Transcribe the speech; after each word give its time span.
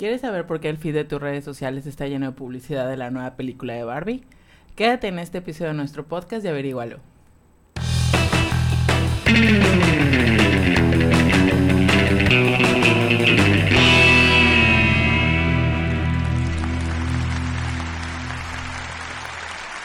¿Quieres 0.00 0.22
saber 0.22 0.46
por 0.46 0.60
qué 0.60 0.70
el 0.70 0.78
feed 0.78 0.94
de 0.94 1.04
tus 1.04 1.20
redes 1.20 1.44
sociales 1.44 1.84
está 1.84 2.06
lleno 2.06 2.24
de 2.24 2.32
publicidad 2.32 2.88
de 2.88 2.96
la 2.96 3.10
nueva 3.10 3.36
película 3.36 3.74
de 3.74 3.84
Barbie? 3.84 4.24
Quédate 4.74 5.08
en 5.08 5.18
este 5.18 5.36
episodio 5.36 5.72
de 5.72 5.76
nuestro 5.76 6.06
podcast 6.06 6.42
y 6.42 6.48
averígualo. 6.48 7.00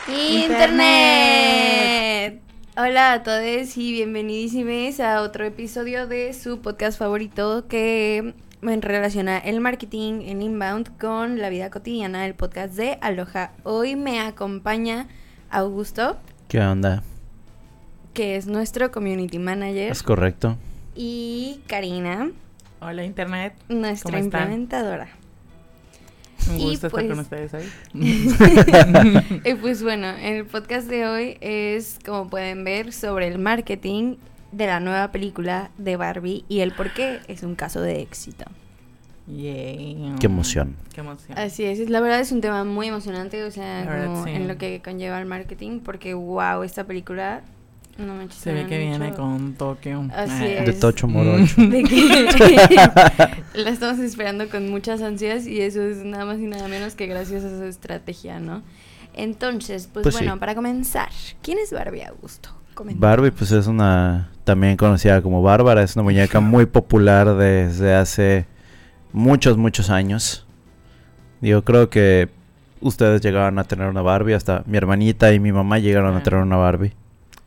Internet. 0.07 1.25
Hola 2.77 3.11
a 3.11 3.23
todos 3.23 3.75
y 3.75 3.91
bienvenidísimos 3.91 5.02
a 5.02 5.21
otro 5.21 5.43
episodio 5.43 6.07
de 6.07 6.32
su 6.32 6.61
podcast 6.61 6.97
favorito 6.97 7.68
que 7.68 8.33
relaciona 8.65 9.37
el 9.37 9.61
marketing 9.61 10.21
en 10.25 10.42
inbound 10.42 10.97
con 10.97 11.39
la 11.39 11.50
vida 11.50 11.69
cotidiana 11.69 12.24
del 12.24 12.33
podcast 12.33 12.74
de 12.74 12.97
Aloha. 13.00 13.51
Hoy 13.64 13.96
me 13.96 14.19
acompaña 14.19 15.07
Augusto. 15.51 16.18
¿Qué 16.47 16.60
onda? 16.60 17.04
Que 18.14 18.36
es 18.36 18.47
nuestro 18.47 18.91
community 18.91 19.38
manager. 19.38 19.91
Es 19.91 20.01
correcto. 20.01 20.57
Y 20.96 21.61
Karina. 21.68 22.32
Hola 22.79 23.04
Internet. 23.04 23.54
Nuestra 23.69 24.19
implementadora. 24.19 25.10
Un 26.50 26.57
gusto 26.57 26.88
estar 26.88 27.07
con 27.07 27.07
pues 27.07 27.19
ustedes 27.19 27.54
hoy. 27.54 27.63
y 29.46 29.54
pues 29.55 29.83
bueno, 29.83 30.07
el 30.10 30.46
podcast 30.46 30.88
de 30.88 31.05
hoy 31.05 31.38
es, 31.39 32.00
como 32.03 32.30
pueden 32.30 32.63
ver, 32.63 32.94
sobre 32.94 33.27
el 33.27 33.38
marketing 33.38 34.16
de 34.55 34.67
la 34.67 34.80
nueva 34.80 35.11
película 35.11 35.69
de 35.77 35.97
Barbie 35.97 36.45
y 36.47 36.61
el 36.61 36.72
por 36.72 36.94
qué 36.94 37.19
es 37.27 37.44
un 37.44 37.55
caso 37.55 37.81
de 37.81 38.02
éxito. 38.02 38.45
Qué 39.27 40.16
emoción. 40.21 40.75
Qué 40.93 41.02
emoción. 41.02 41.38
Así 41.38 41.66
es, 41.66 41.89
la 41.89 41.99
verdad 41.99 42.19
es 42.19 42.31
un 42.31 42.41
tema 42.41 42.63
muy 42.63 42.88
emocionante, 42.88 43.43
o 43.43 43.52
sea, 43.52 44.05
como 44.05 44.27
en 44.27 44.47
lo 44.47 44.57
que 44.57 44.81
conlleva 44.81 45.19
el 45.19 45.25
marketing, 45.25 45.80
porque 45.80 46.13
wow, 46.13 46.63
esta 46.63 46.85
película 46.85 47.41
no 47.97 48.13
me 48.13 48.30
Se 48.30 48.53
ve 48.53 48.65
que 48.65 48.77
viene 48.77 49.13
con 49.13 49.55
Tokio. 49.55 50.07
Así 50.13 50.43
ah. 50.43 50.59
es. 50.59 50.65
De 50.67 50.73
Tocho 50.73 51.08
Morocho. 51.08 51.61
De 51.61 51.83
que 51.83 52.75
la 53.59 53.69
estamos 53.69 53.99
esperando 53.99 54.47
con 54.49 54.69
muchas 54.69 55.02
ansias 55.02 55.47
y 55.47 55.61
eso 55.61 55.81
es 55.81 55.97
nada 55.97 56.25
más 56.25 56.39
y 56.39 56.45
nada 56.45 56.67
menos 56.67 56.95
que 56.95 57.08
gracias 57.08 57.43
a 57.43 57.58
su 57.58 57.63
estrategia, 57.65 58.39
¿no? 58.39 58.63
Entonces, 59.13 59.89
pues, 59.91 60.03
pues 60.03 60.15
bueno, 60.15 60.39
para 60.39 60.55
comenzar, 60.55 61.09
¿quién 61.41 61.58
es 61.58 61.71
Barbie 61.71 62.03
Augusto? 62.03 62.49
Barbie, 62.95 63.31
pues 63.31 63.51
es 63.51 63.67
una, 63.67 64.29
también 64.43 64.77
conocida 64.77 65.21
como 65.21 65.41
Bárbara, 65.41 65.83
es 65.83 65.95
una 65.95 66.03
muñeca 66.03 66.39
muy 66.41 66.65
popular 66.65 67.35
desde 67.35 67.93
hace 67.95 68.45
muchos, 69.13 69.57
muchos 69.57 69.89
años. 69.89 70.45
Yo 71.41 71.63
creo 71.63 71.89
que 71.89 72.29
ustedes 72.81 73.21
llegaron 73.21 73.59
a 73.59 73.63
tener 73.63 73.87
una 73.87 74.01
Barbie, 74.01 74.33
hasta 74.33 74.63
mi 74.65 74.77
hermanita 74.77 75.33
y 75.33 75.39
mi 75.39 75.51
mamá 75.51 75.79
llegaron 75.79 76.15
a 76.15 76.23
tener 76.23 76.41
una 76.41 76.57
Barbie. 76.57 76.93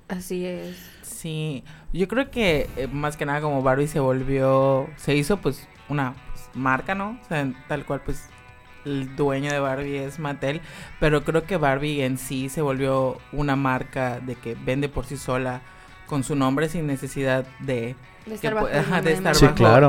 Así 0.08 0.46
es. 0.46 0.76
Sí, 1.02 1.64
yo 1.92 2.06
creo 2.06 2.30
que 2.30 2.68
eh, 2.76 2.86
más 2.86 3.16
que 3.16 3.26
nada 3.26 3.40
como 3.40 3.62
Barbie 3.62 3.88
se 3.88 3.98
volvió, 3.98 4.88
se 4.96 5.16
hizo 5.16 5.38
pues 5.38 5.66
una 5.88 6.14
pues, 6.32 6.48
marca, 6.54 6.94
¿no? 6.94 7.18
O 7.22 7.28
sea, 7.28 7.52
tal 7.66 7.84
cual 7.84 8.02
pues 8.04 8.28
el 8.89 9.17
dueño 9.17 9.53
de 9.53 9.61
Barbie 9.61 9.98
es 9.98 10.19
Mattel, 10.19 10.61
pero 10.98 11.25
creo 11.25 11.44
que 11.44 11.56
Barbie 11.56 12.03
en 12.03 12.19
sí 12.19 12.48
se 12.48 12.62
volvió 12.62 13.19
una 13.33 13.56
marca 13.56 14.20
de 14.20 14.34
que 14.34 14.55
vende 14.55 14.89
por 14.89 15.06
sí 15.06 15.17
sola 15.17 15.62
con 16.06 16.25
su 16.25 16.34
nombre 16.34 16.69
sin 16.69 16.86
necesidad 16.86 17.47
de, 17.61 17.95
de 18.27 18.34
estar, 18.34 18.55
bajo, 18.55 18.67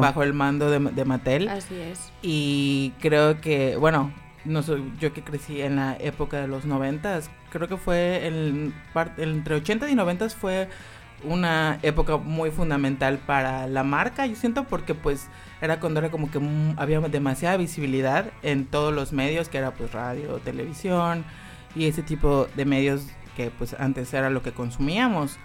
bajo, 0.01 0.23
el 0.23 0.33
mando 0.33 0.69
de, 0.69 0.79
de, 0.79 1.05
Mattel. 1.05 1.47
Así 1.47 1.75
es. 1.79 2.11
Y 2.21 2.93
creo 2.99 3.39
que, 3.39 3.77
bueno, 3.77 4.11
no 4.45 4.63
soy 4.63 4.91
yo 4.99 5.13
que 5.13 5.23
crecí 5.23 5.61
en 5.61 5.77
la 5.77 5.95
época 5.99 6.41
de 6.41 6.47
los 6.47 6.65
noventas, 6.65 7.29
creo 7.49 7.67
que 7.67 7.77
fue 7.77 8.27
el, 8.27 8.73
entre 9.17 9.55
80 9.55 9.89
y 9.89 9.95
90 9.95 10.29
fue 10.29 10.69
una 11.23 11.79
época 11.81 12.17
muy 12.17 12.51
fundamental 12.51 13.17
para 13.17 13.67
la 13.67 13.83
marca, 13.83 14.25
yo 14.25 14.35
siento 14.35 14.63
porque 14.65 14.95
pues 14.95 15.27
era 15.61 15.79
cuando 15.79 15.99
era 15.99 16.09
como 16.09 16.31
que 16.31 16.39
había 16.77 16.99
demasiada 17.01 17.57
visibilidad 17.57 18.31
en 18.43 18.65
todos 18.65 18.93
los 18.93 19.13
medios, 19.13 19.49
que 19.49 19.57
era 19.57 19.71
pues 19.71 19.91
radio, 19.91 20.37
televisión 20.37 21.25
y 21.75 21.85
ese 21.85 22.01
tipo 22.01 22.47
de 22.55 22.65
medios 22.65 23.07
que 23.35 23.51
pues 23.51 23.75
antes 23.79 24.13
era 24.13 24.29
lo 24.29 24.41
que 24.41 24.51
consumíamos. 24.51 25.37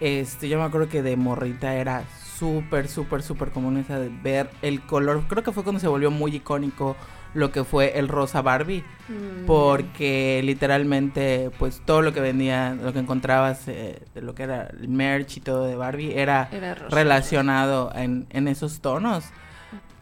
Este, 0.00 0.48
yo 0.48 0.58
me 0.58 0.64
acuerdo 0.64 0.88
que 0.88 1.02
de 1.02 1.16
morrita 1.16 1.74
era 1.74 2.04
súper, 2.38 2.88
súper, 2.88 3.22
súper 3.22 3.50
común 3.50 3.76
esa 3.78 3.98
de 3.98 4.08
ver 4.08 4.50
el 4.62 4.82
color. 4.82 5.22
Creo 5.28 5.42
que 5.42 5.52
fue 5.52 5.62
cuando 5.62 5.80
se 5.80 5.88
volvió 5.88 6.10
muy 6.10 6.34
icónico 6.36 6.96
lo 7.32 7.50
que 7.50 7.64
fue 7.64 7.98
el 7.98 8.08
rosa 8.08 8.42
Barbie, 8.42 8.84
mm. 9.08 9.46
porque 9.46 10.40
literalmente 10.44 11.50
pues 11.58 11.82
todo 11.84 12.00
lo 12.00 12.12
que 12.12 12.20
vendía, 12.20 12.76
lo 12.80 12.92
que 12.92 13.00
encontrabas 13.00 13.66
eh, 13.66 14.02
de 14.14 14.22
lo 14.22 14.34
que 14.34 14.44
era 14.44 14.68
el 14.68 14.88
merch 14.88 15.38
y 15.38 15.40
todo 15.40 15.66
de 15.66 15.74
Barbie 15.74 16.16
era, 16.16 16.48
relacionado 16.90 17.92
en, 17.94 18.26
en, 18.30 18.46
esos 18.46 18.80
tonos. 18.80 19.24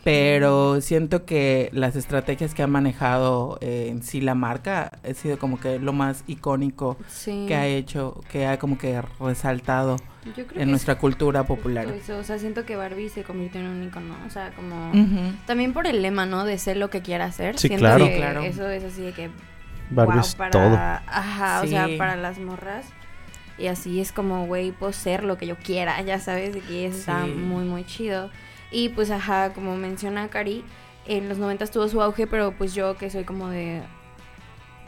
Pero 0.05 0.81
siento 0.81 1.25
que 1.25 1.71
las 1.73 1.95
estrategias 1.95 2.55
que 2.55 2.63
ha 2.63 2.67
manejado 2.67 3.59
eh, 3.61 3.87
en 3.89 4.03
sí 4.03 4.21
la 4.21 4.35
marca 4.35 4.99
ha 5.09 5.15
sido 5.15 5.39
como 5.39 5.61
que 5.61 5.79
lo 5.79 5.93
más 5.93 6.25
icónico 6.27 6.97
que 7.25 7.55
ha 7.55 7.67
hecho, 7.67 8.21
que 8.31 8.47
ha 8.47 8.59
como 8.59 8.79
que 8.79 9.01
resaltado 9.21 9.97
en 10.55 10.71
nuestra 10.71 10.99
cultura 10.99 11.45
popular. 11.45 11.87
o 11.87 12.25
sea, 12.25 12.39
siento 12.39 12.65
que 12.65 12.77
Barbie 12.77 13.09
se 13.09 13.23
convirtió 13.23 13.61
en 13.61 13.69
un 13.69 13.83
icono, 13.85 14.17
o 14.27 14.31
sea, 14.31 14.51
como 14.55 14.93
también 15.47 15.73
por 15.73 15.87
el 15.87 16.03
lema, 16.03 16.27
¿no? 16.27 16.45
De 16.45 16.59
ser 16.59 16.77
lo 16.77 16.91
que 16.91 17.01
quiera 17.01 17.27
hacer. 17.27 17.59
Sí, 17.59 17.69
siento 17.69 17.85
claro. 17.85 18.07
Que 18.07 18.17
claro. 18.17 18.43
Eso 18.43 18.69
es 18.71 18.83
así 18.83 19.03
de 19.03 19.13
que 19.13 19.31
Barbie 19.91 20.21
es 20.21 20.35
para, 20.35 20.51
todo. 20.51 20.77
Ajá, 20.77 21.63
o 21.63 21.67
sea, 21.67 21.89
para 21.97 22.17
las 22.17 22.39
morras. 22.39 22.87
Y 23.59 23.69
así 23.69 24.01
es 24.01 24.11
como, 24.11 24.47
güey, 24.47 24.73
puedo 24.73 24.93
ser 24.93 25.23
lo 25.23 25.39
que 25.39 25.47
yo 25.47 25.57
quiera, 25.57 26.01
ya 26.03 26.19
sabes, 26.19 26.55
de 26.55 26.61
que 26.61 26.87
eso 26.87 26.99
está 26.99 27.27
muy, 27.27 27.65
muy 27.65 27.85
chido. 27.85 28.31
Y 28.73 28.89
pues, 28.89 29.11
ajá, 29.11 29.53
como 29.53 29.77
menciona 29.77 30.29
Cari, 30.29 30.65
en 31.07 31.29
los 31.29 31.39
90 31.39 31.67
tuvo 31.67 31.89
su 31.89 32.01
auge, 32.01 32.27
pero 32.27 32.53
pues 32.53 32.75
yo 32.75 32.97
que 32.97 33.11
soy 33.11 33.25
como 33.25 33.49
de 33.49 33.83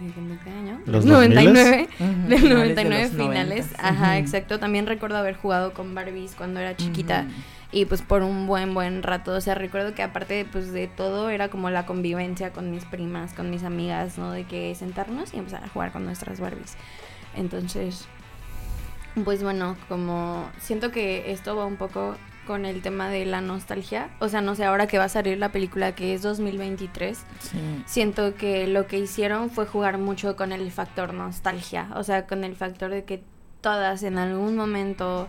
¿De 0.00 0.38
qué 0.42 0.50
año? 0.50 0.80
Los 0.86 1.04
99, 1.04 1.88
del 2.28 2.48
99 2.48 3.08
finales. 3.10 3.68
Ajá, 3.78 4.18
exacto. 4.18 4.58
También 4.58 4.86
recuerdo 4.86 5.16
haber 5.16 5.36
jugado 5.36 5.72
con 5.72 5.94
Barbies 5.94 6.34
cuando 6.34 6.58
era 6.58 6.76
chiquita 6.76 7.26
y 7.70 7.84
pues 7.84 8.02
por 8.02 8.22
un 8.22 8.46
buen, 8.48 8.74
buen 8.74 9.04
rato. 9.04 9.32
O 9.32 9.40
sea, 9.40 9.54
recuerdo 9.54 9.94
que 9.94 10.02
aparte 10.02 10.46
pues 10.50 10.72
de 10.72 10.88
todo 10.88 11.30
era 11.30 11.48
como 11.48 11.70
la 11.70 11.86
convivencia 11.86 12.52
con 12.52 12.72
mis 12.72 12.84
primas, 12.84 13.34
con 13.34 13.50
mis 13.50 13.62
amigas, 13.62 14.18
¿no? 14.18 14.32
De 14.32 14.44
que 14.44 14.74
sentarnos 14.74 15.32
y 15.32 15.38
empezar 15.38 15.62
a 15.62 15.68
jugar 15.68 15.92
con 15.92 16.04
nuestras 16.04 16.40
Barbies. 16.40 16.76
Entonces, 17.36 18.08
pues 19.24 19.44
bueno, 19.44 19.76
como 19.88 20.50
siento 20.58 20.90
que 20.90 21.30
esto 21.30 21.54
va 21.54 21.66
un 21.66 21.76
poco 21.76 22.16
con 22.46 22.64
el 22.64 22.82
tema 22.82 23.08
de 23.08 23.24
la 23.26 23.40
nostalgia. 23.40 24.10
O 24.20 24.28
sea, 24.28 24.40
no 24.40 24.54
sé, 24.54 24.64
ahora 24.64 24.86
que 24.86 24.98
va 24.98 25.04
a 25.04 25.08
salir 25.08 25.38
la 25.38 25.50
película 25.50 25.94
que 25.94 26.14
es 26.14 26.22
2023, 26.22 27.18
siento 27.86 28.34
que 28.34 28.66
lo 28.66 28.86
que 28.86 28.98
hicieron 28.98 29.50
fue 29.50 29.66
jugar 29.66 29.98
mucho 29.98 30.36
con 30.36 30.52
el 30.52 30.70
factor 30.70 31.14
nostalgia. 31.14 31.88
O 31.94 32.02
sea, 32.04 32.26
con 32.26 32.44
el 32.44 32.56
factor 32.56 32.90
de 32.90 33.04
que 33.04 33.22
todas 33.60 34.02
en 34.02 34.18
algún 34.18 34.56
momento, 34.56 35.28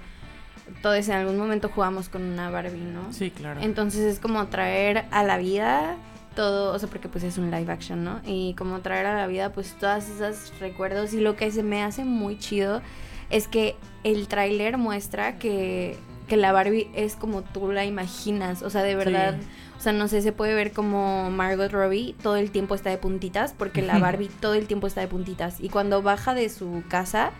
todos 0.82 1.08
en 1.08 1.16
algún 1.16 1.38
momento 1.38 1.70
jugamos 1.70 2.10
con 2.10 2.22
una 2.24 2.50
Barbie, 2.50 2.82
¿no? 2.82 3.12
Sí, 3.14 3.32
claro. 3.32 3.62
Entonces 3.62 4.02
es 4.02 4.20
como 4.20 4.48
traer 4.48 5.06
a 5.12 5.24
la 5.24 5.38
vida 5.38 5.96
todo, 6.36 6.74
o 6.74 6.80
sea, 6.80 6.90
porque 6.90 7.08
pues 7.08 7.24
es 7.24 7.38
un 7.38 7.50
live 7.50 7.72
action, 7.72 8.04
¿no? 8.04 8.20
Y 8.26 8.54
como 8.56 8.82
traer 8.82 9.06
a 9.06 9.16
la 9.16 9.28
vida 9.28 9.54
pues 9.54 9.74
todas 9.80 10.10
esas 10.10 10.52
recuerdos 10.60 11.14
y 11.14 11.22
lo 11.22 11.36
que 11.36 11.50
se 11.50 11.64
me 11.64 11.82
hace 11.82 12.04
muy 12.04 12.38
chido 12.38 12.82
es 13.30 13.48
que 13.48 13.76
el 14.04 14.28
tráiler 14.28 14.78
muestra 14.78 15.40
que 15.40 15.98
que 16.28 16.38
la 16.38 16.52
Barbie 16.52 16.90
es 16.96 17.16
como 17.16 17.42
tú 17.42 17.72
la 17.72 17.86
imaginas, 17.86 18.62
o 18.62 18.70
sea, 18.70 18.84
de 18.84 18.96
verdad, 18.96 19.36
o 19.78 19.82
sea, 19.82 19.94
no 19.94 20.08
sé, 20.08 20.22
se 20.22 20.32
puede 20.32 20.54
ver 20.56 20.72
como 20.72 21.30
Margot 21.30 21.72
Robbie 21.72 22.16
todo 22.22 22.36
el 22.36 22.52
tiempo 22.52 22.76
está 22.76 22.90
de 22.90 22.98
puntitas, 22.98 23.54
porque 23.54 23.82
la 23.82 24.00
Barbie 24.00 24.30
todo 24.40 24.54
el 24.54 24.68
tiempo 24.68 24.88
está 24.88 25.02
de 25.02 25.08
puntitas, 25.08 25.60
y 25.60 25.70
cuando 25.70 26.02
baja 26.02 26.34
de 26.34 26.50
su 26.50 26.84
casa, 26.88 27.32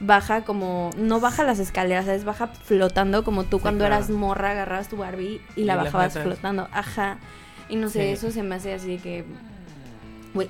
baja 0.00 0.44
como, 0.44 0.90
no 0.96 1.20
baja 1.20 1.42
las 1.42 1.58
escaleras, 1.58 2.06
¿sabes? 2.06 2.24
Baja 2.24 2.48
flotando 2.48 3.24
como 3.24 3.44
tú 3.44 3.58
cuando 3.58 3.84
eras 3.84 4.10
morra, 4.10 4.52
agarrabas 4.52 4.88
tu 4.88 4.96
Barbie 4.96 5.40
y, 5.56 5.64
la 5.64 5.76
bajabas 5.76 6.18
flotando, 6.18 6.68
ajá, 6.72 7.18
y 7.68 7.76
no 7.76 7.88
sé, 7.88 8.12
eso 8.12 8.30
se 8.30 8.42
me 8.42 8.54
hace 8.54 8.72
así 8.72 8.96
de 8.96 8.98
que 8.98 9.24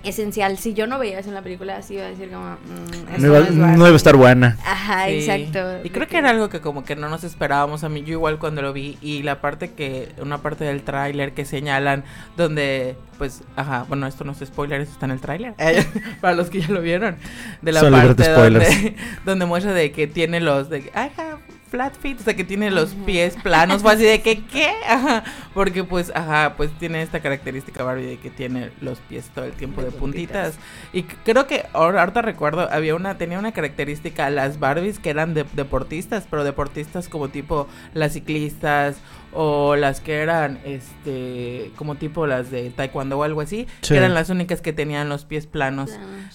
esencial. 0.04 0.58
Si 0.58 0.74
yo 0.74 0.86
no 0.86 0.98
veía 0.98 1.18
eso 1.18 1.28
en 1.28 1.34
la 1.34 1.42
película, 1.42 1.76
así 1.76 1.94
iba 1.94 2.04
a 2.04 2.08
decir 2.08 2.30
como... 2.30 2.44
Mm, 2.44 3.22
no, 3.22 3.86
iba, 3.86 3.88
a 3.88 3.96
estar 3.96 4.16
buena. 4.16 4.56
Ajá, 4.64 5.08
exacto. 5.08 5.80
Y 5.84 5.90
creo 5.90 6.06
que... 6.06 6.18
era 6.18 6.30
algo 6.30 6.48
que 6.48 6.60
como 6.60 6.84
que 6.84 6.96
no 6.96 7.08
nos 7.08 7.24
esperábamos 7.24 7.84
a 7.84 7.88
mí. 7.88 8.02
Yo 8.02 8.12
igual 8.12 8.38
cuando 8.38 8.62
lo 8.62 8.72
vi 8.72 8.98
y 9.00 9.22
la 9.22 9.40
parte 9.40 9.72
que... 9.72 10.12
Una 10.20 10.38
parte 10.38 10.64
del 10.64 10.82
tráiler 10.82 11.32
que 11.32 11.44
señalan 11.44 12.04
donde... 12.36 12.96
Pues, 13.18 13.42
ajá, 13.56 13.84
bueno, 13.88 14.06
esto 14.06 14.22
no 14.22 14.32
es 14.32 14.38
spoiler, 14.38 14.80
eso 14.80 14.92
está 14.92 15.06
en 15.06 15.12
el 15.12 15.20
tráiler. 15.20 15.54
para 16.20 16.34
los 16.34 16.50
que 16.50 16.60
ya 16.60 16.68
lo 16.68 16.80
vieron. 16.80 17.16
De 17.62 17.72
la 17.72 17.90
parte 17.90 18.28
donde, 18.30 18.96
donde 19.24 19.46
muestra 19.46 19.72
de 19.72 19.90
que 19.92 20.06
tiene 20.06 20.40
los... 20.40 20.70
De, 20.70 20.78
I 20.78 21.10
have 21.16 21.47
flat 21.68 21.94
feet, 21.96 22.20
o 22.20 22.22
sea, 22.22 22.34
que 22.34 22.44
tiene 22.44 22.70
los 22.70 22.94
pies 22.94 23.36
planos, 23.42 23.82
fue 23.82 23.92
así 23.92 24.04
de 24.04 24.20
que, 24.22 24.44
¿qué? 24.52 24.70
Ajá, 24.86 25.24
porque 25.54 25.84
pues, 25.84 26.10
ajá, 26.14 26.54
pues 26.56 26.70
tiene 26.78 27.02
esta 27.02 27.20
característica 27.20 27.84
Barbie 27.84 28.06
de 28.06 28.18
que 28.18 28.30
tiene 28.30 28.70
los 28.80 28.98
pies 29.00 29.30
todo 29.34 29.44
el 29.44 29.52
tiempo 29.52 29.82
de, 29.82 29.90
puntitas. 29.90 30.58
Y 30.92 31.02
creo 31.02 31.46
que, 31.46 31.66
ahora, 31.72 32.00
ahorita 32.00 32.22
recuerdo, 32.22 32.68
había 32.70 32.94
una, 32.94 33.18
tenía 33.18 33.38
una 33.38 33.52
característica, 33.52 34.30
las 34.30 34.58
Barbies 34.58 34.98
que 34.98 35.10
eran 35.10 35.34
de, 35.34 35.44
deportistas, 35.54 36.26
pero 36.30 36.44
deportistas 36.44 37.08
como 37.08 37.28
tipo 37.28 37.68
las 37.94 38.12
ciclistas 38.12 38.96
o 39.32 39.76
las 39.76 40.00
que 40.00 40.16
eran 40.16 40.58
este 40.64 41.70
como 41.76 41.96
tipo 41.96 42.26
las 42.26 42.50
de 42.50 42.70
taekwondo 42.70 43.18
o 43.18 43.22
algo 43.22 43.40
así 43.40 43.66
que 43.86 43.96
eran 43.96 44.14
las 44.14 44.30
únicas 44.30 44.62
que 44.62 44.72
tenían 44.72 45.08
los 45.08 45.24
pies 45.24 45.46
planos 45.46 45.90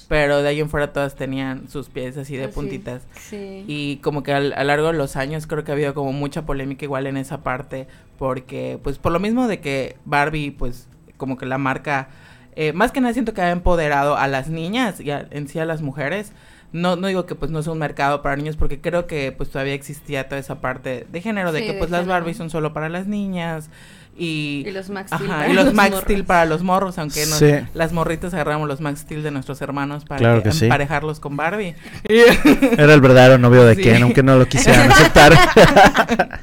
pero 0.07 0.41
de 0.41 0.49
ahí 0.49 0.59
en 0.59 0.69
fuera 0.69 0.93
todas 0.93 1.15
tenían 1.15 1.67
sus 1.69 1.89
pies 1.89 2.17
así 2.17 2.37
de 2.37 2.49
puntitas. 2.49 3.03
y 3.31 3.97
como 4.03 4.21
que 4.21 4.33
a 4.33 4.39
lo 4.39 4.63
largo 4.63 4.87
de 4.87 4.93
los 4.93 5.15
años 5.15 5.47
creo 5.47 5.63
que 5.63 5.71
ha 5.71 5.75
habido 5.75 5.93
como 5.93 6.13
mucha 6.13 6.45
polémica 6.45 6.85
igual 6.85 7.07
en 7.07 7.17
esa 7.17 7.41
parte 7.41 7.87
porque 8.17 8.79
pues 8.83 8.99
por 8.99 9.11
lo 9.11 9.19
mismo 9.19 9.47
de 9.47 9.59
que 9.59 9.97
Barbie 10.05 10.51
pues 10.51 10.87
como 11.17 11.37
que 11.37 11.45
la 11.45 11.57
marca 11.57 12.09
eh, 12.55 12.73
más 12.73 12.91
que 12.91 13.01
nada 13.01 13.13
siento 13.13 13.33
que 13.33 13.41
ha 13.41 13.49
empoderado 13.49 14.15
a 14.15 14.27
las 14.27 14.49
niñas 14.49 14.99
y 14.99 15.09
en 15.09 15.47
sí 15.47 15.57
a 15.57 15.65
las 15.65 15.81
mujeres 15.81 16.31
no, 16.73 16.95
no 16.95 17.07
digo 17.07 17.25
que 17.27 17.35
pues 17.35 17.51
no 17.51 17.59
es 17.59 17.67
un 17.67 17.77
mercado 17.77 18.21
para 18.21 18.35
niños 18.35 18.57
porque 18.57 18.81
creo 18.81 19.05
que 19.05 19.31
pues 19.31 19.49
todavía 19.49 19.75
existía 19.75 20.27
toda 20.27 20.39
esa 20.39 20.59
parte 20.59 21.05
de 21.09 21.21
género 21.21 21.51
de 21.51 21.65
que 21.65 21.73
pues 21.73 21.91
las 21.91 22.07
Barbies 22.07 22.37
son 22.37 22.49
solo 22.49 22.73
para 22.73 22.89
las 22.89 23.07
niñas 23.07 23.69
y, 24.15 24.63
y 24.67 24.71
los 24.71 24.89
Max 24.89 25.11
Steel 25.13 25.27
para 25.27 25.49
y 25.49 25.53
los, 25.53 25.73
Max 25.73 25.97
Steel 26.01 26.23
para 26.23 26.45
los 26.45 26.61
morros, 26.61 26.99
aunque 26.99 27.25
las 27.73 27.93
morritas 27.93 28.33
agarramos 28.33 28.67
los 28.67 28.79
Max 28.79 28.99
Steel 29.01 29.23
de 29.23 29.31
nuestros 29.31 29.61
hermanos 29.61 30.05
para 30.05 30.37
emparejarlos 30.37 31.19
con 31.19 31.35
Barbie. 31.35 31.75
Era 32.03 32.93
el 32.93 33.01
verdadero 33.01 33.37
novio 33.37 33.63
de 33.65 33.75
Ken, 33.75 34.03
aunque 34.03 34.21
no 34.21 34.37
lo 34.37 34.47
quisieran 34.47 34.91
aceptar. 34.91 35.33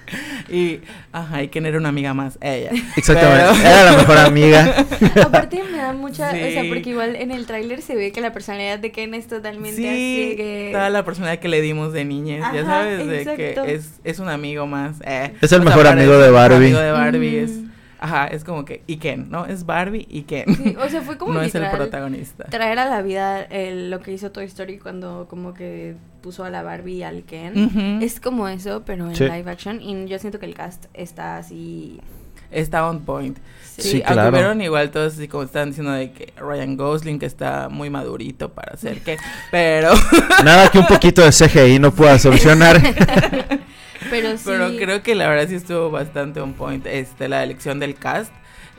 y, 0.49 0.81
ajá, 1.13 1.43
y 1.43 1.49
Ken 1.49 1.65
era 1.67 1.79
una 1.79 1.91
amiga 1.91 2.13
más, 2.13 2.39
ella. 2.41 2.71
Exactamente, 2.97 3.61
era 3.61 3.85
la 3.85 3.97
mejor 3.99 4.19
amiga. 4.19 4.87
Aparte 5.23 5.63
me 5.71 5.79
da 5.79 5.93
mucha, 5.93 6.31
o 6.31 6.33
sea, 6.33 6.65
porque 6.69 6.91
igual 6.91 7.15
en 7.17 7.31
el 7.31 7.47
tráiler 7.47 7.83
se 7.83 7.95
ve 7.95 8.11
que 8.11 8.21
la 8.21 8.33
personalidad 8.33 8.81
de 8.81 8.91
Ken 8.91 9.15
es 9.15 9.29
totalmente 9.29 9.89
así 9.89 10.35
que... 10.37 10.71
toda 10.73 10.91
la 10.91 11.05
personalidad 11.05 11.41
que 11.41 11.49
le 11.49 11.61
dimos 11.61 11.93
de 11.93 12.05
niñez, 12.05 12.43
ya 12.53 12.65
sabes, 12.65 13.07
de 13.07 13.37
que 13.37 13.75
es, 13.75 14.01
es 14.03 14.19
un 14.19 14.29
amigo 14.29 14.67
más. 14.67 14.97
Eh. 15.05 15.35
Es 15.41 15.53
el 15.53 15.63
mejor 15.63 15.87
amigo 15.87 16.19
de 16.19 16.31
Barbie. 16.31 16.67
amigo 16.67 16.81
de 16.81 16.91
Barbie, 16.91 17.39
es 17.39 17.60
Ajá, 18.03 18.29
es 18.29 18.45
como 18.45 18.65
que, 18.65 18.83
y 18.87 18.97
Ken, 18.97 19.31
¿no? 19.31 19.45
Es 19.45 19.67
Barbie 19.67 20.07
y 20.09 20.23
Ken. 20.23 20.77
o 20.83 20.89
sea, 20.89 21.03
fue 21.03 21.19
como 21.19 21.35
No 21.35 21.43
es 21.43 21.55
el 21.55 21.69
protagonista. 21.71 22.45
Traer 22.45 22.79
a 22.79 22.87
la 22.87 23.03
vida 23.03 23.47
lo 23.51 24.01
que 24.01 24.13
hizo 24.13 24.33
Toy 24.33 24.47
Story 24.47 24.79
cuando 24.79 25.27
como 25.29 25.53
que 25.53 25.97
puso 26.23 26.45
a 26.45 26.51
la 26.51 26.63
Barbie 26.63 26.95
y 26.95 27.03
al 27.03 27.25
Ken. 27.25 28.01
Es 28.03 28.19
como 28.19 28.49
eso, 28.49 28.83
pero 28.87 29.11
en 29.11 29.13
live 29.13 29.51
action. 29.51 29.83
Y 29.83 30.07
yo 30.07 30.19
siento 30.19 30.39
que 30.39 30.47
el 30.47 30.55
cast 30.55 30.87
está 30.95 31.37
así... 31.37 32.01
Está 32.51 32.89
on 32.89 33.01
point. 33.01 33.39
Sí, 33.77 34.03
aunque 34.05 34.31
vieron 34.31 34.61
igual 34.61 34.91
todos 34.91 35.13
así 35.13 35.29
como 35.29 35.45
están 35.45 35.69
diciendo 35.69 35.93
de 35.93 36.11
que 36.11 36.33
Ryan 36.37 36.77
Gosling 36.77 37.19
que 37.19 37.27
está 37.27 37.69
muy 37.69 37.91
madurito 37.91 38.49
para 38.49 38.73
hacer 38.73 39.03
que, 39.03 39.19
pero... 39.51 39.93
Nada 40.45 40.69
que 40.71 40.79
un 40.79 40.87
poquito 40.87 41.23
de 41.23 41.31
CGI 41.31 41.79
no 41.79 41.93
pueda 41.93 42.19
solucionar. 42.19 42.81
Pero, 44.09 44.37
creo 44.79 45.03
que 45.03 45.15
la 45.15 45.29
verdad 45.29 45.49
sí 45.49 45.57
estuvo 45.57 45.91
bastante 45.91 46.41
on 46.41 46.55
point 46.55 46.87
este, 46.87 47.29
la 47.29 47.43
elección 47.43 47.79
del 47.81 47.95
cast. 47.95 48.33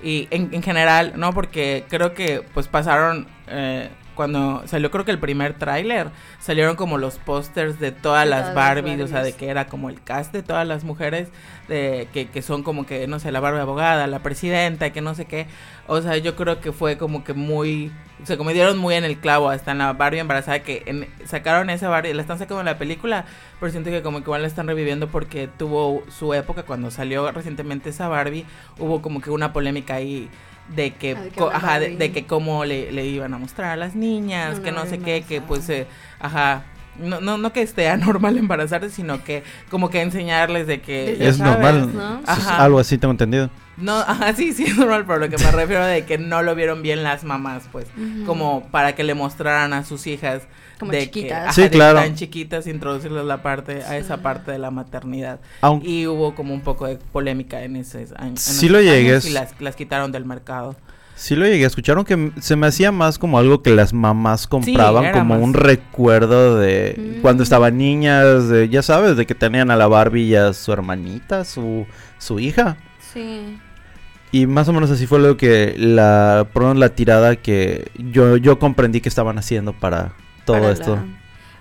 Y 0.04 0.28
en, 0.32 0.64
general, 0.64 1.14
no, 1.16 1.32
porque 1.32 1.86
creo 1.88 2.14
que 2.14 2.44
pues 2.54 2.68
pasaron... 2.68 3.28
Eh, 3.48 3.90
cuando 4.22 4.62
salió 4.68 4.92
creo 4.92 5.04
que 5.04 5.10
el 5.10 5.18
primer 5.18 5.56
tráiler, 5.56 6.12
salieron 6.38 6.76
como 6.76 7.00
los 7.00 7.18
pósters 7.18 7.80
de 7.80 7.92
todas 7.92 8.28
las 8.28 8.54
Barbies, 8.54 9.02
o 9.02 9.08
sea, 9.08 9.24
de 9.24 9.34
que 9.34 9.50
era 9.50 9.66
como 9.66 9.90
el 9.90 10.00
cast 10.04 10.32
de 10.32 10.44
todas 10.44 10.68
las 10.68 10.84
mujeres, 10.84 11.30
de 11.68 12.08
que, 12.14 12.30
que 12.30 12.44
son 12.44 12.62
como 12.62 12.86
que, 12.86 13.08
no 13.08 13.18
sé, 13.18 13.32
la 13.32 13.40
Barbie 13.40 13.62
abogada, 13.62 14.06
la 14.06 14.20
presidenta, 14.20 14.92
que 14.92 15.02
no 15.02 15.16
sé 15.16 15.26
qué. 15.26 15.48
O 15.88 16.04
sea, 16.04 16.18
yo 16.18 16.36
creo 16.36 16.62
que 16.62 16.72
fue 16.72 17.00
como 17.00 17.24
que 17.24 17.34
muy, 17.34 17.92
o 18.22 18.28
sea, 18.28 18.38
como 18.38 18.52
dieron 18.52 18.78
muy 18.78 18.94
en 18.94 19.06
el 19.06 19.18
clavo, 19.18 19.50
hasta 19.50 19.72
en 19.72 19.80
la 19.80 19.92
Barbie 19.94 20.20
embarazada, 20.20 20.60
que 20.60 21.08
sacaron 21.26 21.72
esa 21.72 21.90
Barbie, 21.90 22.14
la 22.14 22.22
están 22.22 22.38
sacando 22.38 22.60
en 22.60 22.68
la 22.68 22.78
película, 22.78 23.26
pero 23.60 23.72
siento 23.72 23.90
que 23.90 24.04
como 24.04 24.20
que 24.20 24.26
igual 24.26 24.44
la 24.44 24.48
están 24.48 24.68
reviviendo 24.68 25.08
porque 25.08 25.48
tuvo 25.48 26.04
su 26.10 26.36
época, 26.36 26.62
cuando 26.62 26.92
salió 26.92 27.32
recientemente 27.32 27.90
esa 27.90 28.08
Barbie, 28.08 28.46
hubo 28.78 29.02
como 29.02 29.20
que 29.20 29.32
una 29.32 29.52
polémica 29.52 29.96
ahí 29.96 30.30
de 30.76 30.92
que, 30.92 31.18
ajá, 31.52 31.80
de, 31.80 32.12
que 32.12 32.26
cómo 32.26 32.66
le, 32.66 32.92
le, 32.92 33.06
iban 33.06 33.34
a 33.34 33.38
mostrar 33.38 33.72
a 33.72 33.76
las 33.76 33.96
niñas, 33.96 34.60
que 34.60 34.72
no 34.72 34.86
sé 34.86 35.00
qué, 35.00 35.24
que 35.28 35.42
pues, 35.42 35.70
eh, 35.70 35.88
ajá, 36.20 36.64
no, 37.00 37.22
no, 37.22 37.38
no 37.38 37.54
que 37.54 37.62
esté 37.62 37.90
anormal 37.90 38.38
embarazarse, 38.38 38.90
sino 38.90 39.24
que 39.24 39.44
como 39.70 39.90
que 39.90 40.02
enseñarles 40.02 40.68
de 40.68 40.82
que... 40.82 41.18
Es 41.28 41.40
normal, 41.40 41.90
algo 42.26 42.80
así 42.80 42.98
tengo 42.98 43.12
entendido. 43.12 43.50
No, 43.78 43.98
ajá, 44.00 44.34
sí, 44.34 44.54
sí 44.54 44.64
es 44.64 44.78
normal, 44.78 45.06
pero 45.06 45.20
lo 45.20 45.30
que 45.30 45.38
me 45.38 45.52
refiero 45.52 45.86
de 45.86 46.06
que 46.06 46.18
no 46.18 46.42
lo 46.42 46.56
vieron 46.56 46.82
bien 46.82 47.04
las 47.04 47.24
mamás, 47.24 47.64
pues, 47.72 47.88
como 48.26 48.68
para 48.72 48.96
que 48.96 49.04
le 49.04 49.14
mostraran 49.14 49.74
a 49.74 49.84
sus 49.84 50.08
hijas 50.08 50.44
como 50.80 50.92
de 50.92 51.02
chiquitas. 51.02 51.54
sí, 51.54 51.70
claro. 51.70 52.00
tan 52.00 52.16
chiquitas, 52.16 52.68
introducirles 52.68 53.26
la 53.26 53.42
parte, 53.42 53.84
a 53.84 53.98
esa 53.98 54.18
parte 54.18 54.52
de 54.52 54.60
la 54.60 54.72
maternidad. 54.72 55.40
y 55.84 56.08
hubo 56.08 56.36
como 56.36 56.54
un 56.54 56.62
poco 56.62 56.88
de 56.88 56.98
polémica 56.98 57.64
en 57.64 57.76
ese 57.76 58.08
año. 58.18 58.34
Sí 58.38 58.70
lo 58.70 58.82
llegues. 58.82 59.26
Y 59.26 59.30
las, 59.30 59.54
las 59.60 59.76
quitaron 59.76 60.12
del 60.12 60.26
mercado. 60.26 60.76
Sí 61.22 61.36
lo 61.36 61.46
llegué, 61.46 61.66
escucharon 61.66 62.04
que 62.04 62.32
se 62.42 62.56
me 62.56 62.66
hacía 62.66 62.92
más 62.92 63.20
como 63.20 63.38
algo 63.38 63.62
que 63.62 63.70
las 63.70 63.94
mamás 63.94 64.48
compraban, 64.48 65.12
como 65.12 65.38
un 65.38 65.54
recuerdo 65.54 66.58
de 66.58 66.96
mm. 66.98 67.22
cuando 67.22 67.44
estaban 67.44 67.78
niñas, 67.78 68.50
de, 68.50 68.70
ya 68.70 68.82
sabes, 68.82 69.16
de 69.16 69.28
que 69.28 69.36
tenían 69.36 69.70
a 69.70 69.76
la 69.76 69.88
Barbie 69.88 70.24
y 70.24 70.36
a 70.36 70.52
su 70.54 70.74
hermanita, 70.74 71.46
su, 71.46 71.86
su 72.18 72.40
hija. 72.40 72.78
Sí. 73.14 73.58
Y 74.32 74.48
más 74.48 74.68
o 74.70 74.74
menos 74.74 74.90
así 74.90 75.08
fue 75.08 75.20
lo 75.20 75.36
que 75.36 75.76
la, 75.78 76.48
la 76.76 76.90
tirada 76.90 77.36
que 77.36 77.92
yo, 77.98 78.38
yo 78.38 78.60
comprendí 78.60 79.02
que 79.02 79.10
estaban 79.10 79.38
haciendo 79.38 79.74
para 79.74 80.14
todo 80.46 80.72
esto. 80.72 81.00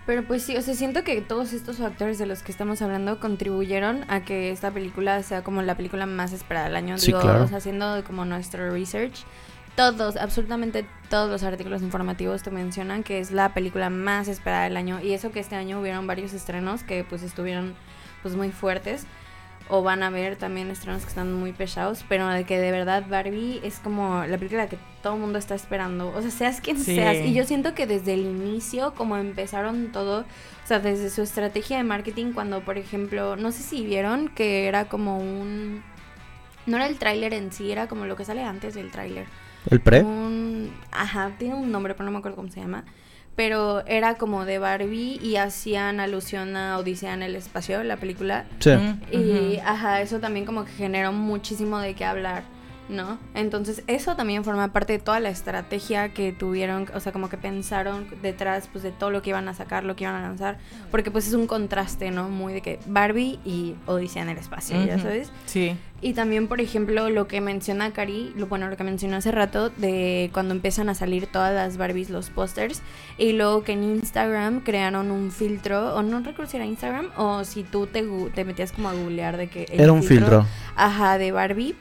Pero 0.07 0.25
pues 0.25 0.43
sí, 0.43 0.57
o 0.57 0.63
sea, 0.63 0.75
siento 0.75 1.05
que 1.05 1.21
todos 1.21 1.53
estos 1.53 1.77
factores 1.77 2.19
de 2.19 2.27
los 2.27 2.43
que 2.43 2.53
estamos 2.53 2.81
hablando 2.83 3.21
contribuyeron 3.21 4.05
a 4.09 4.25
que 4.25 4.51
esta 4.51 4.71
película 4.71 5.23
sea 5.23 5.43
como 5.43 5.63
la 5.63 5.77
película 5.77 6.07
más 6.07 6.33
esperada 6.33 6.67
del 6.67 6.77
año. 6.77 6.99
Sí, 6.99 7.13
claro. 7.13 7.49
haciendo 7.53 8.03
como 8.05 8.25
nuestro 8.25 8.71
research, 8.73 9.25
todos, 9.77 10.17
absolutamente 10.17 10.85
todos 11.09 11.31
los 11.31 11.43
artículos 11.43 11.83
informativos 11.83 12.43
te 12.43 12.51
mencionan 12.51 13.03
que 13.03 13.21
es 13.21 13.31
la 13.31 13.53
película 13.55 13.91
más 13.91 14.29
esperada 14.29 14.65
del 14.65 14.77
año. 14.77 15.01
Y 15.01 15.13
eso 15.13 15.33
que 15.33 15.41
este 15.41 15.57
año 15.57 15.81
hubieron 15.81 16.07
varios 16.07 16.33
estrenos 16.33 16.83
que 16.83 17.05
pues 17.05 17.23
estuvieron 17.23 17.75
pues 18.23 18.37
muy 18.37 18.51
fuertes 18.51 19.07
o 19.71 19.83
van 19.83 20.03
a 20.03 20.11
ver 20.11 20.37
también 20.37 20.71
estrenos 20.71 21.03
que 21.03 21.09
están 21.09 21.33
muy 21.33 21.53
pesados, 21.53 22.05
pero 22.09 22.29
de 22.29 22.45
que 22.45 22.59
de 22.59 22.71
verdad 22.73 23.05
Barbie 23.09 23.61
es 23.63 23.79
como 23.79 24.25
la 24.27 24.37
película 24.37 24.69
que 24.69 24.79
todo 25.03 25.15
el 25.15 25.21
mundo 25.21 25.39
está 25.39 25.55
esperando, 25.55 26.13
o 26.15 26.21
sea, 26.21 26.31
seas 26.31 26.61
quien 26.61 26.79
seas, 26.79 27.25
y 27.25 27.33
yo 27.33 27.45
siento 27.45 27.75
que 27.75 27.87
desde 27.87 28.15
el 28.15 28.21
inicio, 28.21 28.95
como 28.95 29.17
empezaron 29.17 29.93
todo, 29.93 30.21
o 30.21 30.67
sea, 30.67 30.81
desde 30.81 31.09
su 31.09 31.23
estrategia 31.23 31.77
de 31.77 31.85
marketing, 31.85 32.33
cuando 32.33 32.61
por 32.63 32.79
ejemplo, 32.79 33.37
no 33.37 33.53
sé 33.53 33.63
si 33.63 33.85
vieron 33.85 34.29
que 34.29 34.67
era 34.67 34.87
como 34.87 35.19
un, 35.19 35.83
no 36.67 36.77
era 36.77 36.87
el 36.87 36.99
tráiler 36.99 37.33
en 37.33 37.53
sí, 37.53 37.71
era 37.71 37.87
como 37.87 38.07
lo 38.07 38.17
que 38.17 38.25
sale 38.25 38.43
antes 38.43 38.75
del 38.75 38.91
tráiler. 38.91 39.27
¿El 39.71 39.81
pre? 39.81 40.03
Un, 40.03 40.73
ajá, 40.91 41.33
tiene 41.39 41.55
un 41.55 41.71
nombre, 41.71 41.95
pero 41.95 42.07
no 42.07 42.11
me 42.11 42.19
acuerdo 42.19 42.37
cómo 42.37 42.51
se 42.51 42.61
llama 42.61 42.85
pero 43.41 43.83
era 43.87 44.17
como 44.17 44.45
de 44.45 44.59
Barbie 44.59 45.19
y 45.23 45.37
hacían 45.37 45.99
alusión 45.99 46.57
a 46.57 46.77
Odisea 46.77 47.15
en 47.15 47.23
el 47.23 47.37
espacio, 47.37 47.83
la 47.83 47.97
película. 47.97 48.45
Sí. 48.59 48.73
Y, 49.11 49.57
ajá, 49.65 50.03
eso 50.03 50.21
también 50.21 50.45
como 50.45 50.67
que 50.67 50.73
generó 50.73 51.11
muchísimo 51.11 51.79
de 51.79 51.95
qué 51.95 52.05
hablar. 52.05 52.43
¿No? 52.91 53.19
Entonces 53.35 53.83
eso 53.87 54.17
también 54.17 54.45
forma 54.45 54.73
parte 54.73 54.95
de 54.95 54.99
toda 54.99 55.21
la 55.21 55.31
estrategia 55.31 56.11
que 56.11 56.33
tuvieron, 56.33 56.87
o 56.95 57.01
sea, 57.01 57.13
como 57.13 57.29
que 57.29 57.37
pensaron 57.37 58.07
detrás 58.23 58.69
pues 58.71 58.85
de 58.85 58.91
todo 58.91 59.11
lo 59.11 59.23
que 59.23 59.31
iban 59.31 59.49
a 59.49 59.55
sacar, 59.55 59.85
lo 59.85 59.97
que 59.97 60.05
iban 60.05 60.17
a 60.17 60.21
lanzar, 60.21 60.59
porque 60.91 61.11
pues 61.11 61.27
es 61.27 61.35
un 61.35 61.47
contraste, 61.47 62.11
¿no? 62.11 62.29
Muy 62.29 62.53
de 62.53 62.61
que 62.61 62.79
Barbie 62.87 63.39
y 63.45 63.75
Odisea 63.87 64.23
en 64.23 64.29
el 64.31 64.39
espacio, 64.39 64.85
¿ya 64.85 64.99
sabes? 64.99 65.31
Sí. 65.47 65.77
Y 66.03 66.15
también, 66.15 66.49
por 66.49 66.63
ejemplo, 66.63 67.11
lo 67.11 67.29
que 67.29 67.43
menciona 67.43 67.93
Cari, 67.93 68.33
lo 68.35 68.47
bueno, 68.47 68.69
lo 68.71 68.77
que 68.77 68.85
mencionó 68.85 69.17
hace 69.17 69.31
rato 69.33 69.69
de 69.69 70.31
cuando 70.33 70.55
empiezan 70.55 70.89
a 70.89 70.95
salir 70.95 71.27
todas 71.27 71.55
las 71.55 71.77
Barbies, 71.77 72.09
los 72.09 72.31
pósters, 72.31 72.81
y 73.19 73.33
luego 73.33 73.65
que 73.65 73.73
en 73.73 73.85
Instagram 73.85 74.61
crearon 74.61 75.11
un 75.11 75.31
filtro, 75.31 75.95
o 75.95 76.03
no 76.03 76.21
recuerdo 76.21 76.51
si 76.51 76.57
era 76.57 76.65
Instagram, 76.65 77.11
o 77.17 77.45
si 77.45 77.65
tú 77.65 77.87
te, 77.87 78.03
te 78.35 78.45
metías 78.47 78.73
como 78.73 78.89
a 78.89 78.95
googlear 78.95 79.37
de 79.37 79.49
que... 79.49 79.67
era 79.71 79.93
un 79.93 80.03
filtro. 80.03 80.47
Ajá, 80.75 81.19
de 81.19 81.33
Barbie 81.33 81.77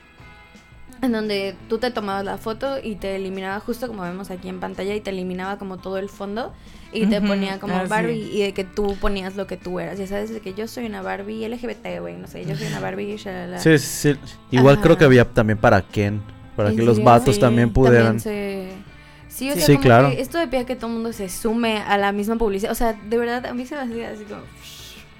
en 1.01 1.12
donde 1.12 1.56
tú 1.68 1.77
te 1.77 1.91
tomabas 1.91 2.25
la 2.25 2.38
foto 2.38 2.77
y 2.82 2.96
te 2.96 3.15
eliminaba 3.15 3.60
justo 3.60 3.88
como 3.88 4.03
vemos 4.03 4.32
aquí 4.32 4.50
en 4.50 4.60
pantalla 4.60 4.96
y 4.96 5.01
te 5.01 5.12
eliminaba 5.12 5.58
como 5.58 5.77
todo 5.77 5.98
el 5.98 6.10
fondo 6.10 6.53
y 6.91 7.06
te 7.06 7.22
ponía 7.22 7.60
como 7.60 7.75
ah, 7.75 7.86
Barbie 7.88 8.29
y 8.34 8.41
de 8.41 8.53
que 8.53 8.63
tú 8.63 8.96
ponías 9.00 9.36
lo 9.36 9.48
que 9.48 9.58
tú 9.58 9.79
eras. 9.79 10.00
Ya 10.00 10.08
sabes, 10.08 10.32
de 10.32 10.39
que 10.39 10.53
yo 10.53 10.68
soy 10.68 10.86
una 10.86 11.01
Barbie 11.01 11.48
LGBT, 11.48 12.00
güey, 12.00 12.18
no 12.18 12.27
sé, 12.27 12.46
yo 12.46 12.56
soy 12.56 12.68
una 12.68 12.79
Barbie 12.79 13.15
shalala. 13.18 13.60
Sí, 13.60 13.77
sí, 13.77 14.15
Igual 14.51 14.82
creo 14.82 14.98
que 14.98 15.06
había 15.06 15.25
también 15.25 15.58
para 15.58 15.82
Ken, 15.82 16.22
para 16.56 16.72
que 16.72 16.82
los 16.82 17.03
vatos 17.03 17.39
también 17.39 17.72
pudieran. 17.72 18.20
Sí, 18.20 19.51
o 19.51 19.56
sea, 19.56 19.65
como 19.68 19.79
claro. 19.79 20.10
que 20.10 20.22
esto 20.22 20.38
de 20.38 20.48
pie 20.48 20.65
que 20.65 20.75
todo 20.75 20.88
el 20.88 20.94
mundo 20.96 21.13
se 21.13 21.29
sume 21.29 21.77
a 21.77 21.98
la 21.98 22.12
misma 22.12 22.36
publicidad. 22.36 22.72
O 22.72 22.75
sea, 22.75 22.94
de 22.94 23.18
verdad, 23.18 23.46
a 23.46 23.53
mí 23.53 23.65
se 23.65 23.75
me 23.75 23.82
hacía 23.82 24.10
así 24.10 24.24
como... 24.24 24.41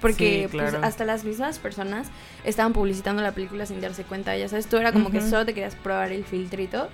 Porque 0.00 0.48
Sí, 0.50 0.56
pues, 0.56 0.74
hasta 0.74 1.04
las 1.04 1.24
mismas 1.24 1.58
personas 1.58 2.08
estaban 2.44 2.72
publicitando 2.72 3.22
la 3.22 3.32
película 3.32 3.66
sin 3.66 3.80
darse 3.80 4.04
cuenta. 4.04 4.36
Ya 4.36 4.48
sabes, 4.48 4.66
tú 4.66 4.76
era 4.78 4.92
como 4.92 5.10
que 5.10 5.20
solo 5.20 5.44
te 5.44 5.52
querías 5.54 5.74
probar 5.76 6.10
el 6.12 6.24
filtrito 6.24 6.88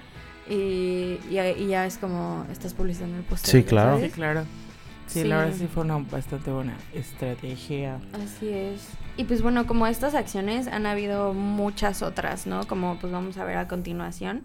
y, 0.48 1.18
y 1.28 1.32
ya, 1.32 1.50
y 1.50 1.66
ya 1.68 1.86
es 1.86 1.98
como 1.98 2.46
estás 2.50 2.74
publicitando 2.74 3.16
el 3.16 3.22
póster. 3.22 3.50
Sí, 3.50 3.62
claro. 3.64 4.00
Sí, 4.00 4.10
claro. 4.10 4.42
Sí, 5.06 5.22
Sí. 5.22 5.24
la 5.28 5.38
verdad 5.38 5.54
sí 5.56 5.68
fue 5.72 5.84
una 5.84 5.98
bastante 5.98 6.50
buena 6.50 6.76
estrategia. 6.92 8.00
Así 8.12 8.48
es. 8.48 8.88
Y 9.16 9.24
pues 9.24 9.40
bueno, 9.40 9.66
como 9.66 9.86
estas 9.86 10.14
acciones 10.14 10.66
han 10.66 10.84
habido 10.86 11.32
muchas 11.32 12.02
otras, 12.02 12.46
¿no? 12.46 12.66
Como 12.66 12.98
pues 12.98 13.12
vamos 13.12 13.38
a 13.38 13.44
ver 13.44 13.56
a 13.56 13.68
continuación, 13.68 14.42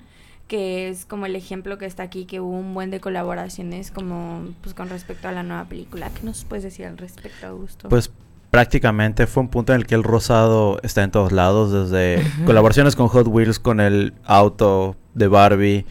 que 0.48 0.88
es 0.90 1.06
como 1.06 1.26
el 1.26 1.36
ejemplo 1.36 1.78
que 1.78 1.86
está 1.88 2.04
aquí, 2.04 2.26
que 2.26 2.40
hubo 2.42 2.58
un 2.58 2.74
buen 2.74 2.92
de 2.92 3.00
colaboraciones 3.00 3.90
como 3.92 4.50
pues 4.62 4.76
con 4.76 4.90
respecto 4.90 5.28
a 5.28 5.32
la 5.32 5.44
nueva 5.44 5.66
película. 5.66 6.10
¿Qué 6.12 6.24
nos 6.24 6.46
puedes 6.46 6.64
decir 6.64 6.86
al 6.86 6.98
respecto, 6.98 7.48
Augusto? 7.48 7.90
Pues 7.90 8.12
prácticamente 8.52 9.26
fue 9.26 9.42
un 9.42 9.50
punto 9.50 9.74
en 9.74 9.80
el 9.80 9.88
que 9.88 9.96
el 9.96 10.04
rosado 10.04 10.80
está 10.84 11.04
en 11.04 11.12
todos 11.12 11.32
lados, 11.32 11.72
desde 11.72 12.22
colaboraciones 12.46 12.96
con 12.96 13.08
Hot 13.08 13.28
Wheels, 13.28 13.60
con 13.60 13.80
el 13.80 14.14
auto 14.26 14.98
de 15.14 15.28
Barbie, 15.28 15.86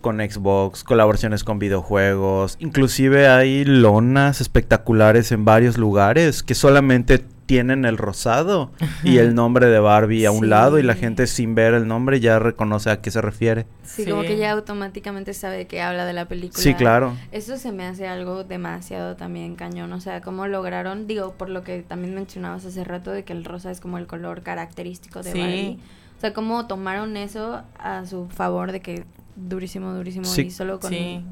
con 0.00 0.18
Xbox, 0.18 0.84
colaboraciones 0.84 1.44
con 1.44 1.58
videojuegos, 1.58 2.56
inclusive 2.58 3.28
hay 3.28 3.64
lonas 3.64 4.42
espectaculares 4.42 5.32
en 5.32 5.46
varios 5.46 5.78
lugares 5.78 6.42
que 6.42 6.54
solamente 6.54 7.24
tienen 7.46 7.84
el 7.84 7.98
rosado 7.98 8.70
y 9.02 9.18
el 9.18 9.34
nombre 9.34 9.66
de 9.66 9.78
Barbie 9.78 10.24
a 10.26 10.30
un 10.30 10.48
lado 10.48 10.78
y 10.78 10.82
la 10.82 10.94
gente 10.94 11.26
sin 11.26 11.54
ver 11.54 11.74
el 11.74 11.86
nombre 11.86 12.18
ya 12.20 12.38
reconoce 12.38 12.90
a 12.90 13.00
qué 13.02 13.10
se 13.10 13.20
refiere. 13.20 13.66
sí, 13.82 14.06
como 14.06 14.22
que 14.22 14.36
ya 14.38 14.52
automáticamente 14.52 15.34
sabe 15.34 15.66
que 15.66 15.82
habla 15.82 16.04
de 16.06 16.12
la 16.14 16.26
película. 16.26 16.62
Sí, 16.62 16.74
claro. 16.74 17.14
Eso 17.32 17.56
se 17.58 17.70
me 17.72 17.84
hace 17.86 18.08
algo 18.08 18.44
demasiado 18.44 19.16
también 19.16 19.56
cañón, 19.56 19.92
o 19.92 20.00
sea, 20.00 20.20
cómo 20.22 20.46
lograron, 20.46 21.06
digo, 21.06 21.32
por 21.34 21.50
lo 21.50 21.62
que 21.62 21.82
también 21.82 22.14
mencionabas 22.14 22.64
hace 22.64 22.82
rato 22.84 23.10
de 23.10 23.24
que 23.24 23.32
el 23.34 23.44
rosa 23.44 23.70
es 23.70 23.80
como 23.80 23.98
el 23.98 24.06
color 24.06 24.42
característico 24.42 25.22
de 25.22 25.32
Sí. 25.32 25.38
Barbie. 25.40 25.78
O 26.16 26.20
sea, 26.20 26.32
cómo 26.32 26.66
tomaron 26.66 27.16
eso 27.16 27.62
a 27.78 28.06
su 28.06 28.28
favor 28.28 28.72
de 28.72 28.80
que 28.80 29.04
durísimo, 29.36 29.92
durísimo 29.92 30.24
Sí. 30.24 30.42
y 30.42 30.50
solo 30.50 30.80
con 30.80 30.90
Sí, 30.90 31.22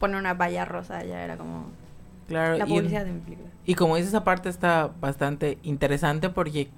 poner 0.00 0.16
una 0.16 0.34
valla 0.34 0.64
rosa 0.64 1.04
ya 1.04 1.22
era 1.22 1.36
como 1.36 1.66
claro. 2.28 2.58
la 2.58 2.66
y- 2.66 2.68
publicidad 2.68 3.04
de 3.04 3.12
mi 3.12 3.20
película. 3.20 3.50
Y 3.64 3.74
como 3.74 3.96
dices, 3.96 4.08
esa 4.10 4.24
parte 4.24 4.48
está 4.48 4.90
bastante 5.00 5.58
interesante 5.62 6.28
porque 6.30 6.68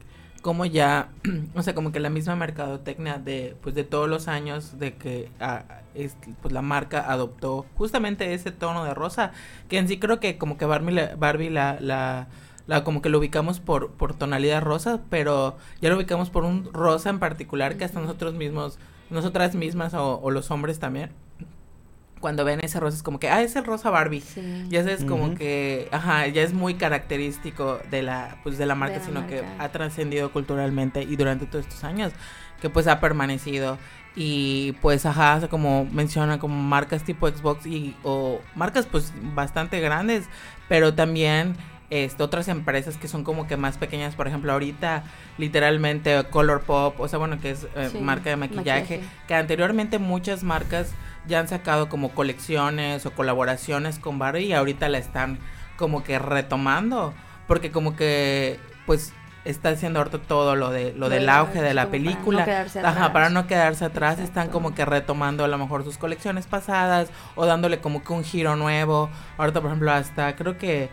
como 0.43 0.67
ya, 0.67 1.09
o 1.55 1.63
sea, 1.63 1.75
como 1.75 1.93
que 1.93 2.01
la 2.01 2.11
misma 2.11 2.37
mercadotecnia 2.37 3.19
de, 3.19 3.57
pues 3.63 3.75
de 3.75 3.85
todos 3.85 4.09
los 4.09 4.29
años 4.29 4.79
de 4.79 4.95
que 4.95 5.31
ah, 5.41 5.65
es, 5.95 6.17
pues 6.43 6.53
la 6.53 6.61
marca 6.61 7.11
adoptó 7.11 7.65
justamente 7.77 8.35
ese 8.35 8.51
tono 8.53 8.85
de 8.85 8.93
rosa, 8.95 9.33
que 9.69 9.79
en 9.79 9.89
sí 9.89 9.99
creo 9.99 10.21
que 10.21 10.37
como 10.37 10.59
que 10.59 10.67
Barbie, 10.67 10.93
la, 10.93 11.17
Barbie 11.17 11.49
la, 11.51 11.79
la, 11.81 12.27
la- 12.67 12.85
como 12.85 13.01
que 13.01 13.09
lo 13.09 13.19
ubicamos 13.19 13.61
por, 13.61 13.93
por 13.93 14.13
tonalidad 14.15 14.61
rosa, 14.63 15.01
pero 15.09 15.57
ya 15.81 15.89
lo 15.89 15.97
ubicamos 15.97 16.29
por 16.29 16.45
un 16.45 16.71
rosa 16.75 17.09
en 17.09 17.19
particular 17.21 17.77
que 17.79 17.85
hasta 17.85 18.01
nosotros 18.01 18.35
mismos, 18.35 18.79
nosotras 19.09 19.55
mismas 19.55 19.95
o, 19.95 20.21
o 20.21 20.31
los 20.31 20.51
hombres 20.51 20.79
también, 20.79 21.11
cuando 22.25 22.43
ven 22.47 22.61
ese 22.63 22.81
rosa 22.81 22.97
es 22.97 23.03
como 23.03 23.19
que, 23.21 23.29
ah, 23.29 23.43
es 23.43 23.55
el 23.55 23.67
rosa 23.67 23.91
Barbie. 23.91 24.23
Sí. 24.23 24.65
Ya 24.71 24.81
es 24.81 25.05
como 25.05 25.25
Ujú. 25.27 25.35
que, 25.35 25.89
ajá, 25.93 26.27
ya 26.29 26.41
es 26.41 26.55
muy 26.55 26.73
característico 26.73 27.81
de 27.91 28.01
la, 28.03 28.39
pues 28.43 28.57
de 28.57 28.65
la 28.65 28.75
marca, 28.75 28.95
De 28.95 29.01
la 29.01 29.05
sino 29.05 29.27
que 29.27 29.43
marca. 29.43 29.63
ha 29.65 29.69
trascendido 29.73 30.33
culturalmente 30.33 31.03
y 31.03 31.17
durante 31.17 31.45
todos 31.45 31.67
estos 31.67 31.85
años, 31.85 32.15
que 32.63 32.71
pues 32.71 32.87
ha 32.87 32.99
permanecido. 32.99 33.77
Y 34.17 34.73
pues, 34.81 35.05
ajá, 35.05 35.35
o 35.37 35.41
sea, 35.41 35.49
como 35.51 35.85
menciona, 35.93 36.39
como 36.39 36.55
marcas 36.63 37.03
tipo 37.05 37.29
Xbox 37.29 37.67
y, 37.67 37.95
o 38.05 38.41
marcas 38.55 38.87
pues 38.87 39.13
bastante 39.35 39.81
grandes, 39.81 40.25
pero 40.67 40.95
también 40.95 41.57
este, 41.91 42.23
otras 42.23 42.49
empresas 42.49 42.97
que 42.97 43.07
son 43.07 43.23
como 43.23 43.47
que 43.47 43.59
más 43.59 43.77
pequeñas, 43.77 44.15
por 44.15 44.29
ejemplo, 44.29 44.51
ahorita 44.51 45.05
literalmente 45.37 46.25
Color 46.31 46.63
Pop, 46.63 46.99
o 47.01 47.07
sea, 47.07 47.19
bueno, 47.19 47.39
que 47.39 47.51
es 47.51 47.67
eh, 47.77 47.91
Sí, 47.93 47.99
marca 47.99 48.31
de 48.31 48.37
maquillaje, 48.37 48.81
maquillaje. 48.81 49.01
que 49.29 49.35
anteriormente 49.35 49.99
muchas 49.99 50.43
marcas 50.43 50.93
ya 51.27 51.41
han 51.41 51.49
sacado 51.49 51.89
como 51.89 52.11
colecciones 52.11 53.07
o 53.07 53.13
colaboraciones 53.13 53.99
con 53.99 54.19
Barbie 54.19 54.47
y 54.47 54.53
ahorita 54.53 54.89
la 54.89 54.99
están 54.99 55.39
como 55.77 56.05
que 56.05 56.19
retomando, 56.19 57.15
porque 57.47 57.71
como 57.71 57.97
que 57.97 58.59
pues 58.87 59.13
está 59.45 59.71
haciendo 59.71 59.99
ahorita 59.99 60.19
todo 60.19 60.57
lo 60.57 60.71
de 60.71 60.93
lo 60.95 61.09
del 61.11 61.27
de 61.27 61.31
auge 61.33 61.61
de 61.61 61.75
la 61.75 61.83
como 61.85 61.93
para 61.93 62.03
no 62.03 62.15
película. 62.15 62.45
quedarse 62.45 62.79
Ajá, 62.81 62.91
atrás. 62.91 63.11
para 63.11 63.29
no 63.31 63.47
quedarse 63.47 63.85
atrás, 63.85 64.19
están 64.19 64.49
como 64.49 64.75
que 64.75 64.85
retomando 64.85 65.45
a 65.45 65.49
lo 65.49 65.59
mejor 65.59 65.85
sus 65.85 65.99
colecciones 65.99 66.47
pasadas 66.47 67.09
o 67.35 67.45
dándole 67.47 67.81
como 67.81 68.03
que 68.03 68.13
un 68.13 68.25
giro 68.25 68.57
nuevo. 68.57 69.11
Ahorita, 69.37 69.61
por 69.61 69.69
ejemplo, 69.71 69.93
hasta 69.93 70.35
creo 70.37 70.57
que 70.59 70.89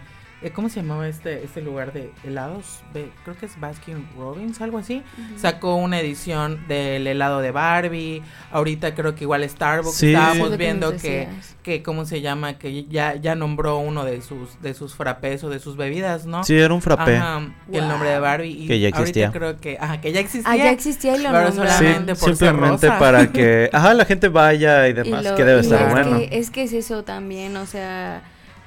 ¿cómo 0.54 0.70
se 0.70 0.82
llamaba 0.82 1.08
este 1.08 1.44
este 1.44 1.62
lugar 1.62 1.94
de 1.94 2.12
helados? 2.24 2.80
Creo 2.94 3.38
que 3.38 3.46
es 3.46 3.60
Baskin 3.60 4.08
Robbins, 4.18 4.60
algo 4.62 4.78
así. 4.80 5.04
Sacó 5.38 5.76
una 5.76 6.00
edición 6.00 6.66
del 6.68 7.06
helado 7.06 7.42
de 7.42 7.52
Barbie. 7.52 8.24
Ahorita 8.52 8.96
creo 8.96 9.14
que 9.16 9.26
igual 9.26 9.48
Starbucks 9.48 9.96
Sí. 9.96 10.14
Es 10.14 10.18
estábamos 10.20 10.58
viendo 10.58 10.96
que 10.98 11.28
que 11.64 11.84
cómo 11.84 12.06
se 12.06 12.22
llama 12.22 12.58
que 12.58 12.86
ya 12.86 13.16
ya 13.16 13.36
nombró 13.36 13.78
uno 13.78 14.04
de 14.04 14.22
sus 14.22 14.60
de 14.62 14.74
sus 14.74 14.96
frappés 14.96 15.44
o 15.44 15.50
de 15.50 15.60
sus 15.60 15.78
bebidas, 15.78 16.26
¿no? 16.26 16.44
Sí, 16.44 16.56
era 16.58 16.74
un 16.74 16.82
frappé. 16.82 17.18
Ajá, 17.18 17.42
el 17.72 17.88
nombre 17.88 18.10
de. 18.10 18.20
Barbie 18.22 18.50
y 18.64 18.68
Que 18.68 18.80
ya 18.80 18.88
ahorita 18.88 19.00
existía. 19.02 19.32
creo 19.32 19.58
que 19.60 19.78
ajá, 19.80 20.00
que 20.02 20.12
ya 20.12 20.20
existía. 20.20 20.52
Ah, 20.52 20.58
ya 20.58 20.72
existía 20.72 21.16
y 21.18 21.24
lo 21.24 21.32
Pero. 21.32 21.52
Sí, 21.52 21.58
solamente 21.58 22.16
por 22.16 22.36
ser 22.36 22.50
simplemente 22.50 22.88
rosa. 22.88 23.00
para 23.00 23.32
que, 23.32 23.70
ajá, 23.74 23.94
la 23.96 24.06
gente 24.06 24.28
vaya 24.30 24.88
y 24.88 24.92
Y 24.92 24.94
demás, 24.94 25.24
lo- 25.26 25.36
que 25.36 25.44
debe 25.44 25.58
y 25.60 25.64
estar 25.64 25.82
es 25.88 25.92
bueno. 25.92 26.18
Que, 26.20 26.30
es 26.38 26.52
que 26.52 26.64
es 26.64 26.74
eso 26.74 27.04
también, 27.04 27.58
o 27.58 27.66
sea, 27.66 28.22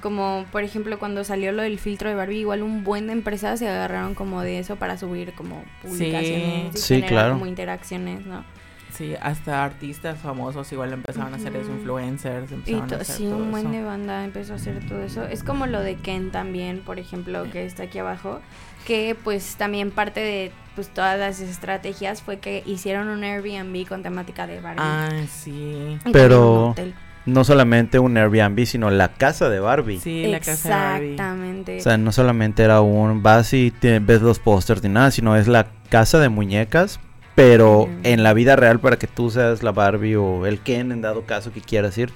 como 0.04 0.44
por 0.52 0.62
ejemplo 0.62 0.98
cuando 0.98 1.24
salió 1.24 1.50
lo 1.50 1.62
del 1.62 1.78
filtro 1.78 2.10
de 2.10 2.14
Barbie, 2.14 2.40
igual 2.40 2.62
un 2.62 2.84
buen 2.84 3.06
de 3.06 3.14
empresas 3.14 3.58
se 3.58 3.66
agarraron 3.68 4.14
como 4.14 4.42
de 4.42 4.58
eso 4.58 4.76
para 4.76 4.98
subir 4.98 5.32
como 5.32 5.64
publicaciones 5.82 6.74
y 6.74 6.78
Sí, 6.78 6.94
generar 6.96 7.08
claro. 7.10 7.32
como 7.32 7.46
interacciones, 7.46 8.26
¿no? 8.26 8.44
Sí, 8.92 9.14
hasta 9.20 9.64
artistas 9.64 10.18
famosos 10.20 10.70
igual 10.72 10.92
empezaban 10.92 11.32
a 11.32 11.36
hacer 11.36 11.56
eso, 11.56 11.70
influencers, 11.72 12.52
Y 12.52 12.54
empezaban 12.54 12.84
a 12.84 12.86
to- 12.88 12.94
hacer 13.00 13.16
sí, 13.16 13.24
todo 13.24 13.38
un 13.38 13.50
buen 13.50 13.64
eso. 13.66 13.74
de 13.74 13.82
banda 13.82 14.24
empezó 14.24 14.52
a 14.52 14.56
hacer 14.56 14.86
todo 14.86 15.02
eso. 15.02 15.24
Es 15.24 15.42
como 15.42 15.66
lo 15.66 15.80
de 15.80 15.96
Ken 15.96 16.30
también, 16.30 16.80
por 16.80 17.00
ejemplo, 17.00 17.44
que 17.50 17.64
está 17.64 17.84
aquí 17.84 17.98
abajo, 17.98 18.40
que 18.86 19.16
pues 19.24 19.56
también 19.56 19.90
parte 19.90 20.20
de 20.20 20.52
pues 20.76 20.88
todas 20.90 21.18
las 21.18 21.40
estrategias 21.40 22.20
fue 22.22 22.38
que 22.38 22.62
hicieron 22.66 23.08
un 23.08 23.24
Airbnb 23.24 23.86
con 23.88 24.02
temática 24.02 24.46
de 24.46 24.60
Barbie. 24.60 24.80
Ah, 24.84 25.08
sí. 25.28 25.98
Y 26.04 26.12
Pero- 26.12 26.36
también 26.36 26.42
un 26.42 26.70
hotel. 26.70 26.94
No 27.26 27.42
solamente 27.44 27.98
un 27.98 28.16
Airbnb, 28.18 28.66
sino 28.66 28.90
la 28.90 29.08
casa 29.14 29.48
de 29.48 29.58
Barbie. 29.58 29.98
Sí, 29.98 30.26
la 30.26 30.40
casa 30.40 30.68
de 30.68 30.74
Barbie. 30.74 31.10
Exactamente. 31.12 31.78
O 31.78 31.80
sea, 31.80 31.96
no 31.96 32.12
solamente 32.12 32.62
era 32.62 32.80
un 32.82 33.22
vas 33.22 33.52
y 33.54 33.70
te- 33.70 33.98
ves 33.98 34.20
los 34.20 34.38
pósters 34.38 34.82
ni 34.82 34.90
nada, 34.90 35.10
sino 35.10 35.34
es 35.36 35.48
la 35.48 35.68
casa 35.88 36.18
de 36.18 36.28
muñecas, 36.28 37.00
pero 37.34 37.82
Ujú. 37.84 37.90
en 38.02 38.22
la 38.22 38.34
vida 38.34 38.56
real 38.56 38.78
para 38.78 38.98
que 38.98 39.06
tú 39.06 39.30
seas 39.30 39.62
la 39.62 39.72
Barbie 39.72 40.16
o 40.16 40.44
el 40.46 40.60
Ken 40.60 40.92
en 40.92 41.00
dado 41.00 41.22
caso 41.24 41.50
que 41.50 41.62
quieras 41.62 41.96
ir. 41.96 42.10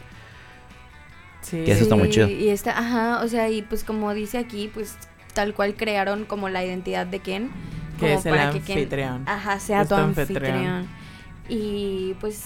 Sí. 1.40 1.62
Que 1.64 1.72
eso 1.72 1.84
está 1.84 1.96
muy 1.96 2.08
Sí, 2.08 2.12
chido. 2.14 2.28
Y 2.28 2.48
está, 2.50 2.78
ajá, 2.78 3.22
o 3.24 3.28
sea, 3.28 3.48
y 3.48 3.62
pues 3.62 3.84
como 3.84 4.12
dice 4.12 4.36
aquí, 4.36 4.70
pues 4.72 4.98
tal 5.32 5.54
cual 5.54 5.74
crearon 5.74 6.24
como 6.26 6.48
la 6.50 6.62
identidad 6.64 7.06
de 7.06 7.20
Ken. 7.20 7.50
Que 7.98 8.06
como 8.08 8.18
es 8.18 8.26
el 8.26 8.30
para 8.34 8.50
que 8.52 8.60
Ken, 8.60 8.76
anfitrión. 8.78 9.22
ajá, 9.26 9.58
sea 9.58 9.84
tu 9.86 9.94
anfitrión. 9.94 10.44
anfitrión. 10.44 10.88
Y 11.48 12.14
pues, 12.20 12.44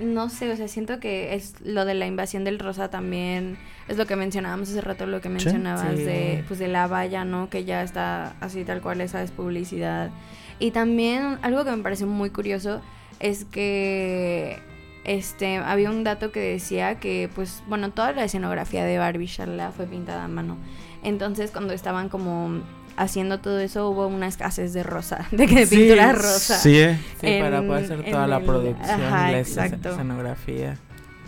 no 0.00 0.28
sé, 0.28 0.50
o 0.52 0.56
sea, 0.56 0.68
siento 0.68 0.98
que 1.00 1.34
es 1.34 1.54
lo 1.64 1.84
de 1.84 1.94
la 1.94 2.06
invasión 2.06 2.44
del 2.44 2.58
rosa 2.58 2.90
también, 2.90 3.56
es 3.88 3.96
lo 3.96 4.06
que 4.06 4.16
mencionábamos 4.16 4.70
hace 4.70 4.80
rato, 4.80 5.06
lo 5.06 5.20
que 5.20 5.28
mencionabas 5.28 5.96
Sí. 5.96 6.02
de, 6.04 6.44
pues, 6.48 6.58
de 6.58 6.68
la 6.68 6.86
valla, 6.86 7.24
¿no? 7.24 7.48
Que 7.50 7.64
ya 7.64 7.82
está 7.82 8.34
así 8.40 8.64
tal 8.64 8.80
cual, 8.80 9.00
esa 9.00 9.22
es 9.22 9.30
publicidad. 9.30 10.10
Y 10.58 10.70
también 10.72 11.38
algo 11.42 11.64
que 11.64 11.70
me 11.70 11.82
parece 11.82 12.06
muy 12.06 12.30
curioso 12.30 12.80
es 13.20 13.44
que 13.44 14.58
este 15.04 15.58
había 15.58 15.90
un 15.90 16.02
dato 16.02 16.32
que 16.32 16.40
decía 16.40 16.98
que 16.98 17.28
pues 17.34 17.62
bueno 17.68 17.90
toda 17.90 18.12
la 18.12 18.24
escenografía 18.24 18.84
de 18.84 18.96
Barbie 18.98 19.26
Sharla 19.26 19.70
fue 19.70 19.84
pintada 19.86 20.24
a 20.24 20.28
mano 20.28 20.56
entonces 21.02 21.50
cuando 21.50 21.74
estaban 21.74 22.08
como 22.08 22.62
haciendo 22.96 23.40
todo 23.40 23.58
eso 23.60 23.88
hubo 23.90 24.06
una 24.06 24.26
escasez 24.28 24.72
de 24.72 24.82
rosa 24.82 25.26
de 25.32 25.46
que 25.46 25.54
de 25.56 25.66
Sí, 25.66 25.76
pintura 25.76 26.12
rosa 26.12 26.58
Sí, 26.58 26.76
eh. 26.78 26.98
Sí, 27.20 27.38
para 27.40 27.62
poder 27.62 27.84
hacer 27.84 28.04
toda 28.10 28.26
la 28.26 28.36
el- 28.38 28.44
producción, 28.44 29.00
Ajá, 29.02 29.30
la 29.32 29.38
exacto. 29.40 29.90
escenografía, 29.90 30.76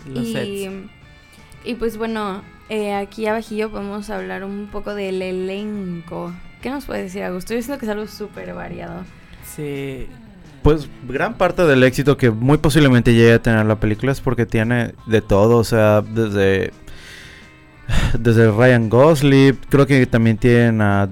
los 0.07 0.27
sets. 0.31 0.47
y, 0.47 0.89
y 1.65 1.75
pues 1.75 1.97
bueno 1.97 2.41
eh, 2.69 2.93
aquí 2.93 3.27
abajillo 3.27 3.69
podemos 3.71 4.09
hablar 4.09 4.43
un 4.43 4.67
poco 4.71 4.93
del 4.95 5.21
elenco 5.21 6.33
¿qué 6.61 6.69
nos 6.69 6.85
puede 6.85 7.03
decir 7.03 7.23
Augusto? 7.23 7.53
yo 7.53 7.61
siento 7.61 7.79
que 7.79 7.85
es 7.85 7.91
algo 7.91 8.07
súper 8.07 8.53
variado 8.53 9.03
Sí, 9.55 10.07
Pues 10.63 10.87
gran 11.07 11.35
parte 11.35 11.63
del 11.63 11.83
éxito 11.83 12.17
que 12.17 12.29
muy 12.31 12.57
posiblemente 12.57 13.13
llegue 13.13 13.33
a 13.33 13.41
tener 13.41 13.65
la 13.65 13.79
película 13.79 14.11
es 14.11 14.19
porque 14.21 14.45
tiene 14.45 14.93
de 15.05 15.21
todo, 15.21 15.57
o 15.57 15.63
sea, 15.63 16.01
desde 16.01 16.71
desde 18.19 18.51
Ryan 18.51 18.89
Gosling, 18.89 19.57
creo 19.69 19.85
que 19.87 20.05
también 20.05 20.37
tienen 20.37 20.81
a, 20.81 21.07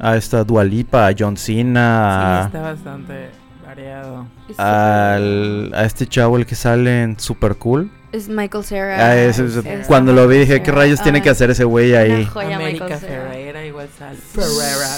a 0.00 0.16
esta 0.16 0.42
Dualipa, 0.44 1.06
a 1.08 1.14
John 1.18 1.36
sí, 1.36 1.56
Cena, 1.56 2.44
está 2.46 2.60
bastante 2.60 3.30
variado. 3.64 4.26
Es 4.48 4.58
al- 4.58 5.72
a 5.74 5.84
este 5.84 6.06
chavo 6.06 6.36
el 6.38 6.46
que 6.46 6.54
sale 6.54 7.02
en 7.02 7.18
Super 7.20 7.56
Cool. 7.56 7.90
es 8.12 8.28
Michael 8.28 8.64
Cera 8.64 8.96
Ah, 9.06 9.16
ese- 9.16 9.48
Cera. 9.48 9.84
cuando 9.86 10.12
lo 10.12 10.26
vi 10.26 10.38
dije, 10.38 10.62
¿qué 10.62 10.72
rayos 10.72 11.00
tiene 11.02 11.18
Ay, 11.18 11.22
que 11.22 11.30
hacer 11.30 11.50
ese 11.50 11.62
güey 11.64 11.94
ahí? 11.94 12.28
América. 12.34 12.96
Ferreira 12.98 13.64
igual 13.64 13.88
sale. 13.96 14.16
Ferrera. 14.16 14.88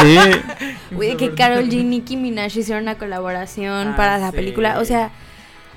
Sí, 0.00 0.18
Güey, 0.92 1.16
que 1.18 1.34
Carol 1.34 1.64
G 1.68 1.72
y 1.80 1.84
Nicki 1.84 2.16
Minaj 2.16 2.56
hicieron 2.56 2.84
una 2.84 2.96
colaboración 2.96 3.88
Ah, 3.88 3.96
para 3.96 4.16
la 4.18 4.30
sí. 4.30 4.36
película. 4.36 4.78
O 4.78 4.84
sea, 4.86 5.10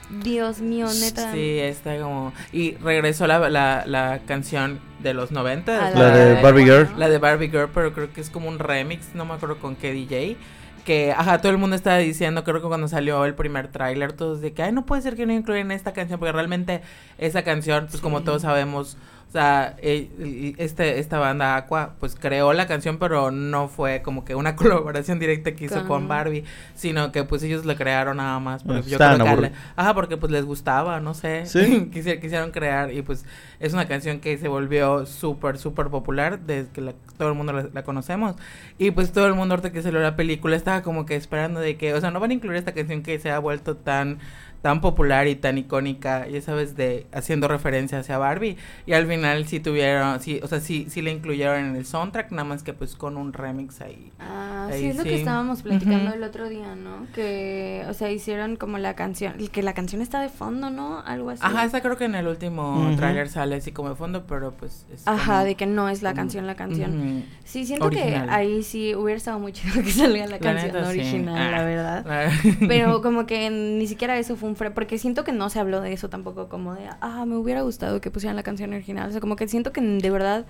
Dios 0.09 0.59
mío, 0.61 0.87
neta. 0.99 1.31
Sí, 1.33 1.59
está 1.59 1.97
como... 1.99 2.33
Y 2.51 2.75
regresó 2.75 3.27
la, 3.27 3.49
la, 3.49 3.83
la 3.85 4.19
canción 4.25 4.79
de 5.01 5.13
los 5.13 5.31
90. 5.31 5.87
A 5.87 5.91
La 5.91 6.09
de 6.15 6.41
Barbie 6.41 6.65
Girl. 6.65 6.89
La 6.97 7.09
de 7.09 7.17
Barbie 7.17 7.49
Girl, 7.49 7.69
pero 7.73 7.93
creo 7.93 8.11
que 8.13 8.21
es 8.21 8.29
como 8.29 8.49
un 8.49 8.59
remix, 8.59 9.13
no 9.13 9.25
me 9.25 9.33
acuerdo 9.33 9.57
con 9.57 9.75
qué 9.75 9.91
DJ. 9.93 10.37
Que, 10.85 11.11
ajá, 11.11 11.39
todo 11.39 11.51
el 11.51 11.57
mundo 11.57 11.75
estaba 11.75 11.97
diciendo, 11.97 12.43
creo 12.43 12.61
que 12.61 12.67
cuando 12.67 12.87
salió 12.87 13.25
el 13.25 13.33
primer 13.33 13.69
tráiler, 13.69 14.13
todos 14.13 14.41
de 14.41 14.53
que, 14.53 14.61
ay, 14.61 14.71
no 14.71 14.85
puede 14.85 15.01
ser 15.01 15.15
que 15.15 15.25
no 15.25 15.33
incluyan 15.33 15.71
esta 15.71 15.93
canción, 15.93 16.19
porque 16.19 16.31
realmente 16.31 16.81
esa 17.17 17.43
canción, 17.43 17.87
pues 17.89 18.01
como 18.01 18.21
todos 18.21 18.43
sabemos, 18.43 18.97
sea, 19.35 19.75
eh, 19.81 20.09
y 20.19 20.55
este, 20.57 20.99
esta 20.99 21.19
banda 21.19 21.55
Aqua, 21.55 21.93
pues 21.99 22.15
creó 22.19 22.53
la 22.53 22.67
canción, 22.67 22.97
pero 22.97 23.31
no 23.31 23.67
fue 23.67 24.01
como 24.01 24.25
que 24.25 24.35
una 24.35 24.55
colaboración 24.57 25.19
directa 25.19 25.53
que 25.55 25.65
hizo 25.65 25.75
con, 25.79 25.87
Con- 25.87 26.07
Barbie, 26.07 26.43
sino 26.75 27.11
que 27.11 27.23
pues 27.23 27.43
ellos 27.43 27.65
la 27.65 27.75
crearon 27.75 28.17
nada 28.17 28.39
más. 28.39 28.63
Porque 28.63 28.81
Pues, 28.81 28.91
yo 28.91 28.97
creo 28.97 29.17
que 29.17 29.27
ale- 29.29 29.51
Ajá, 29.75 29.93
porque 29.93 30.17
pues 30.17 30.31
les 30.31 30.45
gustaba, 30.45 30.99
no 30.99 31.13
sé. 31.13 31.45
Sí. 31.45 31.59
Quisi- 31.93 32.19
quisieron 32.19 32.51
crear 32.51 32.91
y 32.91 33.01
pues 33.01 33.25
es 33.59 33.73
una 33.73 33.87
canción 33.87 34.19
que 34.19 34.37
se 34.37 34.47
volvió 34.47 35.05
súper, 35.05 35.57
súper 35.57 35.87
popular 35.87 36.39
desde 36.39 36.69
que 36.71 36.81
la- 36.81 36.93
todo 37.17 37.29
el 37.29 37.35
mundo 37.35 37.53
la, 37.53 37.67
la 37.73 37.83
conocemos. 37.83 38.35
Y 38.77 38.91
pues 38.91 39.11
todo 39.11 39.27
el 39.27 39.33
mundo 39.35 39.53
ahorita 39.55 39.71
que 39.71 39.81
salió 39.81 39.99
la 39.99 40.15
película 40.15 40.55
estaba 40.55 40.81
como 40.81 41.05
que 41.05 41.15
esperando 41.15 41.59
de 41.59 41.77
que, 41.77 41.93
o 41.93 42.01
sea, 42.01 42.11
no 42.11 42.19
van 42.19 42.31
a 42.31 42.33
incluir 42.33 42.57
esta 42.57 42.73
canción 42.73 43.01
que 43.03 43.19
se 43.19 43.31
ha 43.31 43.39
vuelto 43.39 43.75
tan 43.77 44.19
tan 44.65 44.81
popular 44.81 45.27
y 45.27 45.35
tan 45.35 45.59
icónica, 45.59 46.27
ya 46.27 46.41
sabes, 46.41 46.75
de 46.75 47.05
haciendo 47.13 47.47
referencia 47.47 47.99
hacia 47.99 48.17
Barbie. 48.17 48.57
Y 48.87 48.93
al 48.93 49.05
final 49.05 49.45
sí 49.45 49.59
tuvieron, 49.59 50.19
sí, 50.19 50.39
o 50.41 50.47
sea, 50.47 50.59
sí, 50.59 50.87
sí 50.89 51.03
la 51.03 51.11
incluyeron 51.11 51.63
en 51.65 51.75
el 51.75 51.85
soundtrack, 51.85 52.31
nada 52.31 52.45
más 52.45 52.63
que 52.63 52.73
pues 52.73 52.95
con 52.95 53.15
un 53.15 53.31
remix 53.31 53.79
ahí. 53.81 54.11
Ah, 54.19 54.54
Ahí 54.67 54.81
sí, 54.81 54.87
es 54.87 54.95
lo 54.97 55.03
sí. 55.03 55.09
que 55.09 55.15
estábamos 55.15 55.61
platicando 55.61 56.05
Ujú. 56.09 56.13
el 56.15 56.23
otro 56.23 56.49
día, 56.49 56.75
¿no? 56.75 57.07
Que, 57.13 57.83
o 57.89 57.93
sea, 57.93 58.11
hicieron 58.11 58.55
como 58.55 58.77
la 58.77 58.95
canción, 58.95 59.33
que 59.51 59.63
la 59.63 59.73
canción 59.73 60.01
está 60.01 60.19
de 60.21 60.29
fondo, 60.29 60.69
¿no? 60.69 60.99
Algo 61.05 61.29
así. 61.29 61.41
Ajá, 61.43 61.63
esa 61.65 61.81
creo 61.81 61.97
que 61.97 62.05
en 62.05 62.15
el 62.15 62.27
último 62.27 62.85
Ujú. 62.87 62.95
tráiler 62.95 63.29
sale 63.29 63.55
así 63.55 63.71
como 63.71 63.89
de 63.89 63.95
fondo, 63.95 64.25
pero 64.27 64.51
pues 64.53 64.85
es 64.93 65.07
Ajá, 65.07 65.33
como- 65.33 65.45
de 65.45 65.55
que 65.55 65.65
no 65.65 65.89
es 65.89 66.01
la 66.01 66.11
como- 66.11 66.21
canción 66.21 66.47
la 66.47 66.55
canción. 66.55 66.99
Ujú. 66.99 67.23
Sí, 67.43 67.65
siento 67.65 67.85
Original. 67.85 68.27
que 68.27 68.33
ahí 68.33 68.63
sí 68.63 68.95
hubiera 68.95 69.17
estado 69.17 69.39
muy 69.39 69.51
chido 69.53 69.73
que 69.83 69.91
salga 69.91 70.25
la 70.25 70.31
La 70.31 70.39
canción 70.39 70.67
neta, 70.73 70.91
sí. 70.91 70.99
original, 70.99 71.51
la 71.51 71.59
Ah. 71.59 71.63
verdad. 71.63 72.31
Pero 72.67 73.01
como 73.01 73.25
que 73.25 73.49
ni 73.49 73.87
siquiera 73.87 74.17
eso 74.17 74.35
fue 74.35 74.49
un 74.49 74.55
fre 74.55 74.71
porque 74.71 74.97
siento 74.97 75.23
que 75.23 75.31
no 75.31 75.49
se 75.49 75.59
habló 75.59 75.81
de 75.81 75.93
eso 75.93 76.09
tampoco 76.09 76.49
como 76.49 76.73
de, 76.75 76.87
ah, 77.01 77.25
me 77.25 77.35
hubiera 77.37 77.61
gustado 77.61 78.01
que 78.01 78.11
pusieran 78.11 78.35
la 78.35 78.43
canción 78.43 78.73
original. 78.73 79.07
O 79.09 79.11
sea, 79.11 79.21
como 79.21 79.35
que 79.35 79.47
siento 79.47 79.71
que 79.71 79.81
de 79.81 80.09
verdad, 80.09 80.45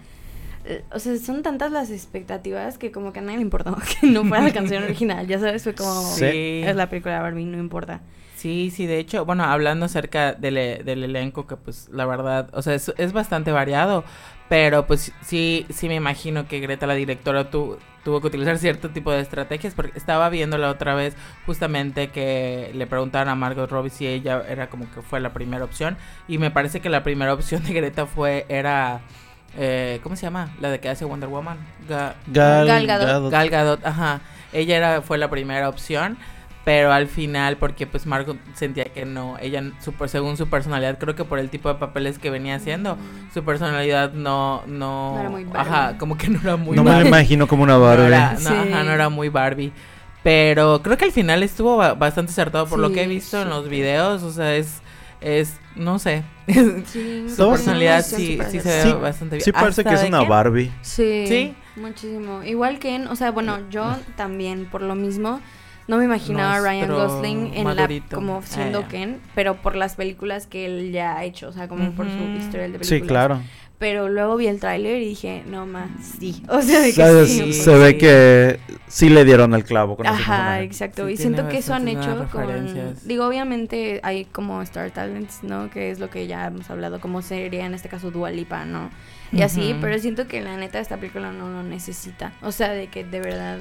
o 0.92 1.00
sea, 1.00 1.18
son 1.18 1.44
tantas 1.44 1.72
las 1.72 1.92
expectativas 1.92 2.78
que 2.78 2.92
como 2.92 3.14
que 3.14 3.20
a 3.20 3.22
nadie 3.22 3.38
le 3.38 3.44
importó 3.44 3.76
que 4.02 4.08
no 4.08 4.24
fuera 4.26 4.44
la 4.44 4.54
canción 4.54 4.84
original. 4.86 5.28
Ya 5.28 5.40
sabes, 5.40 5.64
fue 5.64 5.74
como, 5.76 6.02
Sí. 6.04 6.62
es 6.66 6.76
la 6.76 6.90
película 6.90 7.16
de 7.16 7.22
Barbie, 7.22 7.46
no 7.46 7.58
importa. 7.58 8.02
Sí, 8.36 8.70
sí, 8.70 8.86
de 8.86 9.00
hecho, 9.00 9.26
bueno, 9.26 9.44
hablando 9.44 9.86
acerca 9.86 10.34
del, 10.34 10.56
del 10.86 11.04
elenco, 11.04 11.48
que 11.48 11.56
pues 11.56 11.90
la 11.92 12.06
verdad, 12.06 12.50
o 12.54 12.62
sea, 12.62 12.76
es, 12.76 12.94
es 12.98 13.12
bastante 13.14 13.52
variado, 13.52 14.04
pero 14.50 14.86
pues 14.86 15.12
sí, 15.22 15.66
sí 15.70 15.88
me 15.88 15.96
imagino 15.96 16.48
que 16.48 16.60
Greta, 16.60 16.86
la 16.86 16.94
directora, 16.94 17.50
tu- 17.50 17.78
tuvo 18.04 18.22
que 18.22 18.28
utilizar 18.28 18.60
cierto 18.60 18.90
tipo 18.92 19.12
de 19.12 19.22
estrategias, 19.22 19.74
porque 19.74 19.98
estaba 19.98 20.30
viendo 20.30 20.60
la 20.60 20.70
otra 20.70 20.94
vez 20.94 21.16
justamente 21.48 22.10
que 22.10 22.70
le 22.76 22.86
preguntaron 22.86 23.30
a 23.30 23.36
Margot 23.36 23.68
Robbie 23.72 23.90
si 23.90 24.06
ella 24.06 24.44
era 24.48 24.70
como 24.70 24.86
que 24.92 25.02
fue 25.02 25.20
la 25.22 25.34
primera 25.34 25.64
opción, 25.66 25.98
y 26.28 26.38
me 26.38 26.52
parece 26.52 26.82
que 26.82 26.90
la 26.90 27.02
primera 27.02 27.34
opción 27.34 27.64
de 27.64 27.74
Greta 27.74 28.06
fue, 28.06 28.46
era, 28.50 29.02
eh, 29.58 30.00
¿cómo 30.04 30.16
se 30.16 30.24
llama? 30.24 30.50
La 30.60 30.70
de 30.70 30.80
que 30.80 30.90
hace 30.90 31.06
Wonder 31.06 31.30
Woman, 31.30 31.58
Ga- 31.90 32.14
Gal, 32.28 32.68
Gal 32.68 32.88
Gadot. 32.88 33.08
Gadot. 33.08 33.32
Gal 33.32 33.50
Gadot, 33.50 33.86
ajá. 33.86 34.22
Ella 34.54 34.78
era, 34.78 35.02
fue 35.02 35.18
la 35.18 35.30
primera 35.30 35.68
opción, 35.70 36.18
pero 36.64 36.92
al 36.92 37.08
final, 37.08 37.58
porque 37.58 37.86
pues 37.88 38.06
Margot 38.06 38.38
sentía 38.54 38.86
que 38.86 39.06
no, 39.06 39.38
ella, 39.40 39.62
su, 39.82 39.94
según 40.08 40.36
su 40.38 40.48
personalidad, 40.48 40.98
creo 40.98 41.14
que 41.16 41.24
por 41.26 41.38
el 41.40 41.50
tipo 41.50 41.70
de 41.70 41.76
papeles 41.76 42.18
que 42.20 42.30
venía 42.30 42.56
haciendo, 42.56 42.98
su 43.34 43.44
personalidad 43.44 44.14
no, 44.14 44.64
no, 44.66 45.14
No 45.14 45.20
era 45.20 45.30
muy 45.30 45.44
Barbie. 45.44 45.60
ajá, 45.72 45.98
como 45.98 46.18
que 46.18 46.30
no 46.30 46.40
era 46.42 46.56
muy 46.56 46.76
no 46.76 46.84
me 46.84 46.90
lo 46.90 46.96
Barbie. 46.96 47.08
imagino 47.10 47.48
como 47.48 47.64
una 47.64 47.74
No 47.74 47.82
Barbie. 47.82 48.08
era, 48.08 48.34
no, 48.34 48.40
Sí. 48.40 48.48
ajá, 48.48 48.84
no 48.84 48.92
era 48.92 49.10
muy 49.10 49.30
Barbie. 49.30 49.72
Pero 50.24 50.82
creo 50.82 50.98
que 50.98 51.06
al 51.06 51.12
final 51.12 51.44
estuvo 51.44 51.78
ba- 51.78 51.94
bastante 51.94 52.32
acertado 52.32 52.66
por 52.66 52.80
lo 52.80 52.92
que 52.92 53.02
he 53.02 53.04
Sí, 53.04 53.10
visto 53.12 53.42
en 53.44 53.50
los 53.50 53.70
videos, 53.70 54.24
o 54.24 54.32
sea, 54.32 54.56
es, 54.56 54.82
es, 55.22 55.60
no 55.76 56.00
sé, 56.00 56.24
Sí, 56.86 57.26
su 57.30 57.50
personalidad 57.50 58.04
sí, 58.04 58.40
sí, 58.50 58.60
se 58.60 58.84
ve 58.86 58.94
bastante 58.94 59.36
bien. 59.38 59.46
Sí 59.46 59.52
parece 59.52 59.84
que 59.84 59.94
es 59.94 60.04
una 60.04 60.24
Barbie. 60.24 60.72
Sí, 60.82 61.26
Sí. 61.28 61.54
muchísimo. 61.76 62.44
Igual 62.44 62.80
que 62.80 62.96
en, 62.96 63.08
o 63.08 63.16
sea, 63.16 63.32
bueno, 63.32 63.60
yo 63.70 63.96
también 64.16 64.66
por 64.66 64.82
lo 64.82 64.96
mismo 64.96 65.42
no 65.88 65.98
me 65.98 66.06
imaginaba 66.06 66.56
a 66.56 66.60
Ryan 66.62 66.90
Gosling 66.90 67.52
en 67.54 67.64
madurito. 67.64 68.08
la 68.10 68.16
como 68.16 68.42
siendo 68.42 68.80
Ah, 68.80 68.82
ya. 68.84 68.88
Ken, 68.88 69.22
pero 69.36 69.56
por 69.56 69.76
las 69.76 69.96
películas 69.96 70.48
que 70.48 70.66
él 70.66 70.92
ya 70.92 71.16
ha 71.18 71.24
hecho, 71.24 71.50
o 71.50 71.52
sea, 71.52 71.68
como 71.68 71.92
por 71.92 72.08
su 72.08 72.18
historial 72.40 72.72
de 72.72 72.80
películas. 72.80 72.88
Sí, 72.88 73.02
claro. 73.02 73.40
Pero 73.78 74.08
luego 74.08 74.38
vi 74.38 74.48
el 74.48 74.60
tráiler 74.60 75.02
y 75.02 75.10
dije, 75.10 75.44
no 75.48 75.66
más, 75.66 75.90
sí. 76.20 76.44
O 76.50 76.62
sea, 76.62 76.80
de 76.80 76.94
que. 76.94 77.54
Se 77.54 77.76
ve 77.76 77.98
que 77.98 78.60
sí 78.88 79.10
le 79.10 79.26
dieron 79.26 79.54
el 79.54 79.66
clavo 79.66 79.98
con 79.98 80.08
Ajá, 80.08 80.62
exacto. 80.62 81.08
Sí, 81.08 81.14
y 81.14 81.18
siento 81.18 81.48
que 81.50 81.58
eso 81.58 81.74
han 81.74 81.88
hecho 81.88 82.28
con... 82.32 82.96
Digo, 83.04 83.28
obviamente 83.28 84.00
hay 84.04 84.26
como 84.26 84.62
Star 84.62 84.92
Talents, 84.92 85.44
¿no? 85.44 85.70
Que 85.70 85.92
es 85.92 86.00
lo 86.00 86.10
que 86.10 86.28
ya 86.28 86.48
hemos 86.48 86.70
hablado, 86.70 87.02
como 87.02 87.22
sería 87.22 87.66
en 87.66 87.74
este 87.74 87.90
caso 87.90 88.12
Dua 88.12 88.32
Lipa, 88.32 88.66
¿no? 88.66 88.90
Y 89.32 89.42
así, 89.42 89.76
pero 89.82 90.00
siento 90.00 90.28
que 90.28 90.42
la 90.42 90.56
neta 90.56 90.80
esta 90.80 90.98
película 90.98 91.32
no 91.32 91.50
lo 91.50 91.64
necesita. 91.64 92.34
O 92.42 92.52
sea, 92.52 92.70
de 92.70 92.88
que 92.88 93.04
de 93.04 93.20
verdad 93.20 93.60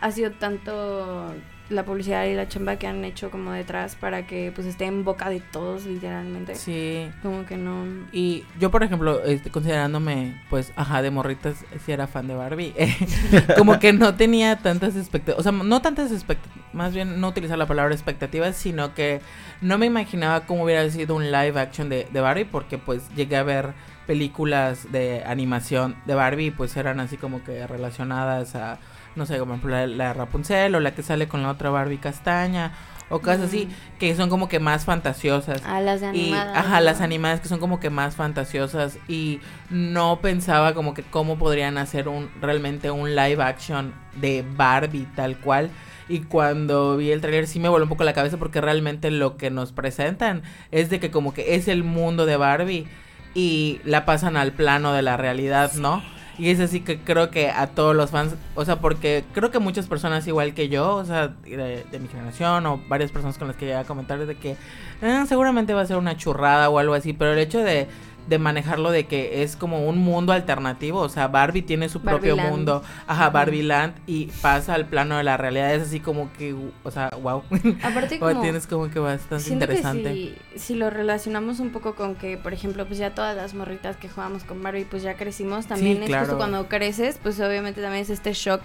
ha 0.00 0.10
sido 0.10 0.32
tanto 0.32 1.34
la 1.70 1.84
publicidad 1.84 2.24
y 2.26 2.34
la 2.34 2.48
chamba 2.48 2.76
que 2.76 2.86
han 2.86 3.04
hecho 3.04 3.30
como 3.30 3.52
detrás 3.52 3.94
para 3.94 4.26
que 4.26 4.52
pues 4.54 4.66
esté 4.66 4.86
en 4.86 5.04
boca 5.04 5.30
de 5.30 5.40
todos 5.40 5.86
literalmente. 5.86 6.56
Sí. 6.56 7.08
Como 7.22 7.46
que 7.46 7.56
no... 7.56 7.84
Y 8.12 8.44
yo, 8.58 8.70
por 8.70 8.82
ejemplo, 8.82 9.22
este, 9.24 9.50
considerándome, 9.50 10.42
pues, 10.50 10.72
ajá, 10.76 11.00
de 11.00 11.10
morritas, 11.10 11.64
si 11.84 11.92
era 11.92 12.06
fan 12.06 12.26
de 12.26 12.34
Barbie, 12.34 12.74
como 13.56 13.78
que 13.78 13.92
no 13.92 14.14
tenía 14.14 14.56
tantas 14.56 14.96
expectativas, 14.96 15.40
o 15.40 15.42
sea, 15.42 15.52
no 15.52 15.80
tantas 15.80 16.12
expectativas, 16.12 16.74
más 16.74 16.92
bien 16.92 17.20
no 17.20 17.28
utilizar 17.28 17.56
la 17.56 17.66
palabra 17.66 17.94
expectativas, 17.94 18.56
sino 18.56 18.94
que 18.94 19.20
no 19.60 19.78
me 19.78 19.86
imaginaba 19.86 20.46
cómo 20.46 20.64
hubiera 20.64 20.88
sido 20.90 21.14
un 21.14 21.30
live 21.30 21.58
action 21.58 21.88
de, 21.88 22.06
de 22.12 22.20
Barbie, 22.20 22.44
porque 22.44 22.78
pues 22.78 23.08
llegué 23.14 23.36
a 23.36 23.42
ver 23.42 23.72
películas 24.06 24.90
de 24.90 25.22
animación 25.24 25.94
de 26.04 26.14
Barbie, 26.14 26.50
pues 26.50 26.76
eran 26.76 26.98
así 26.98 27.16
como 27.16 27.44
que 27.44 27.64
relacionadas 27.66 28.56
a, 28.56 28.80
no 29.16 29.26
sé, 29.26 29.38
como 29.38 29.58
la, 29.68 29.86
la 29.86 30.12
Rapunzel 30.12 30.74
o 30.74 30.80
la 30.80 30.94
que 30.94 31.02
sale 31.02 31.28
con 31.28 31.42
la 31.42 31.50
otra 31.50 31.70
Barbie 31.70 31.98
castaña. 31.98 32.72
O 33.12 33.18
cosas 33.18 33.40
así, 33.40 33.68
que 33.98 34.14
son 34.14 34.30
como 34.30 34.48
que 34.48 34.60
más 34.60 34.84
fantasiosas. 34.84 35.64
A 35.66 35.80
las 35.80 36.00
de 36.00 36.06
Y, 36.06 36.30
animadas. 36.32 36.56
ajá, 36.56 36.80
las 36.80 37.00
animadas 37.00 37.40
que 37.40 37.48
son 37.48 37.58
como 37.58 37.80
que 37.80 37.90
más 37.90 38.14
fantasiosas 38.14 38.98
y 39.08 39.40
no 39.68 40.20
pensaba 40.20 40.74
como 40.74 40.94
que 40.94 41.02
cómo 41.02 41.36
podrían 41.36 41.76
hacer 41.76 42.06
un 42.06 42.30
realmente 42.40 42.88
un 42.92 43.16
live 43.16 43.42
action 43.42 43.92
de 44.14 44.44
Barbie 44.56 45.08
tal 45.16 45.38
cual. 45.38 45.70
Y 46.08 46.20
cuando 46.20 46.96
vi 46.96 47.10
el 47.10 47.20
trailer 47.20 47.48
sí 47.48 47.58
me 47.58 47.68
voló 47.68 47.84
un 47.84 47.88
poco 47.88 48.04
la 48.04 48.12
cabeza 48.12 48.36
porque 48.36 48.60
realmente 48.60 49.10
lo 49.10 49.36
que 49.36 49.50
nos 49.50 49.72
presentan 49.72 50.42
es 50.70 50.88
de 50.88 51.00
que 51.00 51.10
como 51.10 51.34
que 51.34 51.56
es 51.56 51.66
el 51.66 51.82
mundo 51.82 52.26
de 52.26 52.36
Barbie 52.36 52.86
y 53.34 53.80
la 53.84 54.04
pasan 54.04 54.36
al 54.36 54.52
plano 54.52 54.92
de 54.92 55.02
la 55.02 55.16
realidad, 55.16 55.72
¿no? 55.74 56.00
Y 56.40 56.48
es 56.48 56.58
así 56.58 56.80
que 56.80 56.98
creo 56.98 57.30
que 57.30 57.50
a 57.50 57.66
todos 57.66 57.94
los 57.94 58.10
fans, 58.10 58.34
o 58.54 58.64
sea, 58.64 58.76
porque 58.80 59.24
creo 59.34 59.50
que 59.50 59.58
muchas 59.58 59.86
personas 59.86 60.26
igual 60.26 60.54
que 60.54 60.70
yo, 60.70 60.96
o 60.96 61.04
sea, 61.04 61.28
de, 61.28 61.84
mi 62.00 62.08
generación 62.08 62.64
o 62.64 62.80
varias 62.88 63.12
personas 63.12 63.36
con 63.36 63.46
las 63.48 63.58
que 63.58 63.66
llegué 63.66 63.76
a 63.76 63.84
comentar 63.84 64.24
de 64.24 64.34
que 64.36 64.56
"Ah, 65.02 65.26
seguramente 65.28 65.74
va 65.74 65.82
a 65.82 65.86
ser 65.86 65.98
una 65.98 66.16
churrada 66.16 66.70
o 66.70 66.78
algo 66.78 66.94
así, 66.94 67.12
pero 67.12 67.34
el 67.34 67.38
hecho 67.40 67.58
de, 67.58 67.88
de 68.28 68.38
manejarlo 68.38 68.90
de 68.90 69.06
que 69.06 69.42
es 69.42 69.56
como 69.56 69.86
un 69.88 69.98
mundo 69.98 70.32
alternativo, 70.32 71.00
o 71.00 71.08
sea, 71.08 71.28
Barbie 71.28 71.62
tiene 71.62 71.88
su 71.88 72.00
propio 72.00 72.36
Land. 72.36 72.50
mundo, 72.50 72.82
ajá. 73.06 73.30
Barbie 73.30 73.62
Land 73.62 73.94
y 74.06 74.26
pasa 74.42 74.74
al 74.74 74.86
plano 74.86 75.16
de 75.16 75.24
la 75.24 75.36
realidad, 75.36 75.74
es 75.74 75.82
así 75.82 76.00
como 76.00 76.32
que, 76.34 76.54
o 76.84 76.90
sea, 76.90 77.10
wow. 77.22 77.42
Aparte 77.82 78.16
O 78.20 78.20
como... 78.20 78.40
tienes 78.42 78.66
como 78.66 78.88
que 78.90 78.98
bastante 78.98 79.50
interesante. 79.52 80.02
que 80.02 80.34
si, 80.54 80.58
si 80.58 80.74
lo 80.74 80.90
relacionamos 80.90 81.58
un 81.60 81.70
poco 81.70 81.94
con 81.94 82.14
que, 82.14 82.36
por 82.36 82.52
ejemplo, 82.52 82.86
pues 82.86 82.98
ya 82.98 83.14
todas 83.14 83.36
las 83.36 83.54
morritas 83.54 83.96
que 83.96 84.08
jugamos 84.08 84.44
con 84.44 84.62
Barbie, 84.62 84.84
pues 84.84 85.02
ya 85.02 85.14
crecimos, 85.14 85.66
también 85.66 86.02
es 86.02 86.08
claro. 86.08 86.24
justo 86.26 86.38
cuando 86.38 86.68
creces, 86.68 87.18
pues 87.22 87.38
obviamente 87.40 87.80
también 87.82 88.02
es 88.02 88.10
este 88.10 88.32
shock 88.32 88.62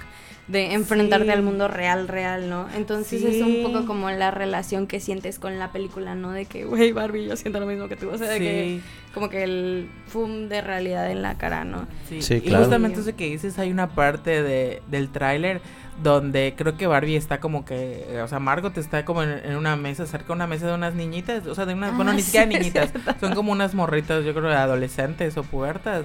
de 0.48 0.74
enfrentarte 0.74 1.26
Sí. 1.26 1.32
al 1.32 1.42
mundo 1.42 1.68
real, 1.68 2.08
real, 2.08 2.50
¿no? 2.52 2.68
Entonces 2.76 3.22
Sí. 3.22 3.28
es 3.38 3.42
un 3.42 3.64
poco 3.64 3.88
como 3.88 4.12
la 4.12 4.30
relación 4.30 4.86
que 4.86 5.00
sientes 5.00 5.40
con 5.40 5.58
la 5.58 5.72
película, 5.72 6.14
¿no? 6.14 6.32
De 6.32 6.46
que, 6.46 6.66
güey, 6.66 6.92
Barbie, 6.92 7.26
yo 7.28 7.36
siento 7.36 7.60
lo 7.60 7.66
mismo 7.66 7.88
que 7.88 7.96
tú, 7.96 8.10
o 8.12 8.18
sea, 8.18 8.30
de 8.30 8.40
que 8.40 8.46
Sí. 8.80 8.82
Como 9.16 9.30
que 9.30 9.44
el 9.44 9.90
fum 10.08 10.50
de 10.50 10.62
realidad 10.62 11.10
en 11.10 11.22
la 11.22 11.38
cara, 11.38 11.64
¿no? 11.64 11.88
Sí, 12.08 12.22
Sí, 12.22 12.36
y 12.36 12.42
claro. 12.42 12.66
justamente 12.66 13.00
eso 13.00 13.16
que 13.16 13.26
dices, 13.28 13.58
hay 13.58 13.72
una 13.72 13.96
parte 13.96 14.44
de, 14.44 14.84
del 14.88 15.10
tráiler 15.10 15.62
donde 16.04 16.54
creo 16.58 16.76
que 16.76 16.86
Barbie 16.86 17.16
está 17.16 17.40
como 17.40 17.64
que, 17.64 18.20
o 18.22 18.28
sea, 18.28 18.40
Margot 18.40 18.78
está 18.78 19.06
como 19.06 19.24
en, 19.24 19.56
una 19.56 19.78
mesa, 19.78 20.06
cerca 20.06 20.28
de 20.28 20.34
una 20.34 20.48
mesa 20.48 20.68
de 20.68 20.74
unas 20.74 20.94
niñitas, 20.94 21.48
o 21.48 21.56
sea, 21.56 21.66
de 21.66 21.74
unas, 21.74 21.96
bueno, 21.96 22.12
Ah, 22.12 22.14
ni 22.14 22.22
siquiera 22.22 22.46
niñitas, 22.46 22.92
son 23.22 23.34
como 23.34 23.54
unas 23.54 23.74
morritas, 23.74 24.26
yo 24.26 24.34
creo, 24.34 24.50
adolescentes 24.52 25.38
o 25.38 25.44
pubertas. 25.44 26.04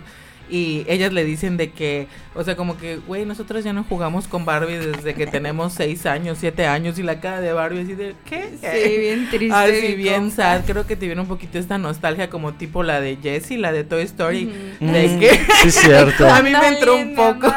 Y 0.51 0.85
ellas 0.89 1.13
le 1.13 1.25
dicen 1.25 1.57
de 1.57 1.71
que, 1.71 2.07
o 2.35 2.43
sea, 2.45 2.57
como 2.57 2.77
que, 2.77 2.97
güey, 3.07 3.25
nosotros 3.25 3.63
ya 3.65 3.73
no 3.73 3.85
jugamos 3.85 4.27
con 4.29 4.45
Barbie 4.45 4.79
desde 4.79 5.15
que 5.15 5.27
tenemos 5.27 5.73
seis 5.75 6.07
años, 6.07 6.39
siete 6.41 6.67
años, 6.67 6.99
y 6.99 7.03
la 7.03 7.21
cara 7.21 7.41
de 7.41 7.53
Barbie 7.53 7.83
así 7.83 7.95
de, 7.95 8.15
¿qué? 8.25 8.51
Sí, 8.61 8.99
bien 9.01 9.29
triste. 9.31 9.55
Ah, 9.57 9.67
sí, 9.69 9.95
bien 9.95 10.31
sad. 10.31 10.63
Creo 10.67 10.87
que 10.87 10.97
te 10.97 11.07
viene 11.07 11.21
un 11.21 11.29
poquito 11.29 11.59
esta 11.59 11.79
nostalgia 11.79 12.29
como 12.31 12.53
tipo 12.55 12.83
la 12.83 13.01
de 13.01 13.17
Jessie, 13.23 13.59
la 13.59 13.73
de 13.73 13.85
Toy 13.85 14.03
Story. 14.03 14.47
Ujú. 14.81 14.93
De 14.93 15.09
Mm, 15.09 15.19
que 15.21 15.31
Sí, 15.63 15.71
cierto. 15.71 16.27
a 16.29 16.43
mí 16.43 16.51
me 16.51 16.69
entró 16.69 16.97
un 16.97 17.15
poco, 17.15 17.53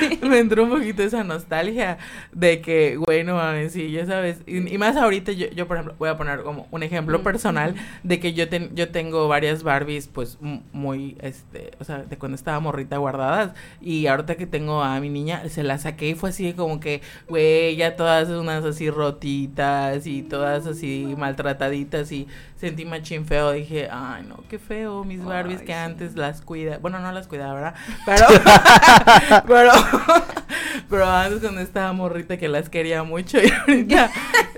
sí. 0.00 0.18
me 0.26 0.38
entró 0.38 0.64
un 0.64 0.70
poquito 0.70 1.02
esa 1.02 1.24
nostalgia 1.24 1.98
de 2.32 2.60
que, 2.60 2.96
güey, 2.96 3.24
no 3.24 3.36
mames, 3.36 3.72
sí, 3.72 3.90
ya 3.90 4.04
sabes. 4.06 4.38
Y, 4.46 4.74
y 4.74 4.78
más 4.78 4.96
ahorita, 4.96 5.32
yo, 5.32 5.48
yo, 5.50 5.66
por 5.68 5.76
ejemplo, 5.76 5.94
voy 5.98 6.08
a 6.08 6.16
poner 6.16 6.42
como 6.42 6.66
un 6.70 6.82
ejemplo 6.82 7.22
personal 7.22 7.74
de 8.02 8.20
que 8.20 8.32
yo, 8.32 8.48
ten- 8.48 8.74
yo 8.74 8.88
tengo 8.90 9.28
varias 9.28 9.62
Barbies, 9.62 10.08
pues, 10.08 10.38
muy, 10.72 11.16
este, 11.22 11.70
o 11.80 11.84
sea, 11.84 11.98
de 11.98 12.16
cuando 12.18 12.31
estaba 12.34 12.60
morrita 12.60 12.96
guardadas. 12.98 13.52
Y 13.80 14.06
ahorita 14.06 14.36
que 14.36 14.46
tengo 14.46 14.82
a 14.82 14.98
mi 15.00 15.08
niña, 15.08 15.48
se 15.48 15.62
la 15.62 15.78
saqué 15.78 16.08
y 16.10 16.14
fue 16.14 16.30
así 16.30 16.52
como 16.52 16.80
que, 16.80 17.02
güey, 17.28 17.76
ya 17.76 17.96
todas 17.96 18.28
unas 18.28 18.64
así 18.64 18.90
rotitas 18.90 20.06
y 20.06 20.22
todas 20.22 20.66
así 20.66 21.14
maltrataditas 21.16 22.10
y 22.12 22.28
sentí 22.56 22.84
machín 22.84 23.26
feo. 23.26 23.52
Dije, 23.52 23.88
ay, 23.90 24.24
no, 24.28 24.44
qué 24.48 24.58
feo, 24.58 25.04
mis 25.04 25.24
Barbies 25.24 25.60
Ay, 25.60 25.66
que 25.66 25.72
sí. 25.72 25.78
antes 25.78 26.16
las 26.16 26.40
cuida. 26.42 26.78
Bueno, 26.78 26.98
no 27.00 27.12
las 27.12 27.26
cuidaba, 27.26 27.54
¿verdad? 27.54 27.74
Pero, 28.06 28.26
pero, 29.46 29.72
pero 30.88 31.06
antes 31.08 31.40
cuando 31.40 31.60
estaba 31.60 31.92
morrita 31.92 32.36
que 32.36 32.48
las 32.48 32.68
quería 32.68 33.02
mucho 33.02 33.38
y 33.42 33.50
ahorita, 33.50 34.10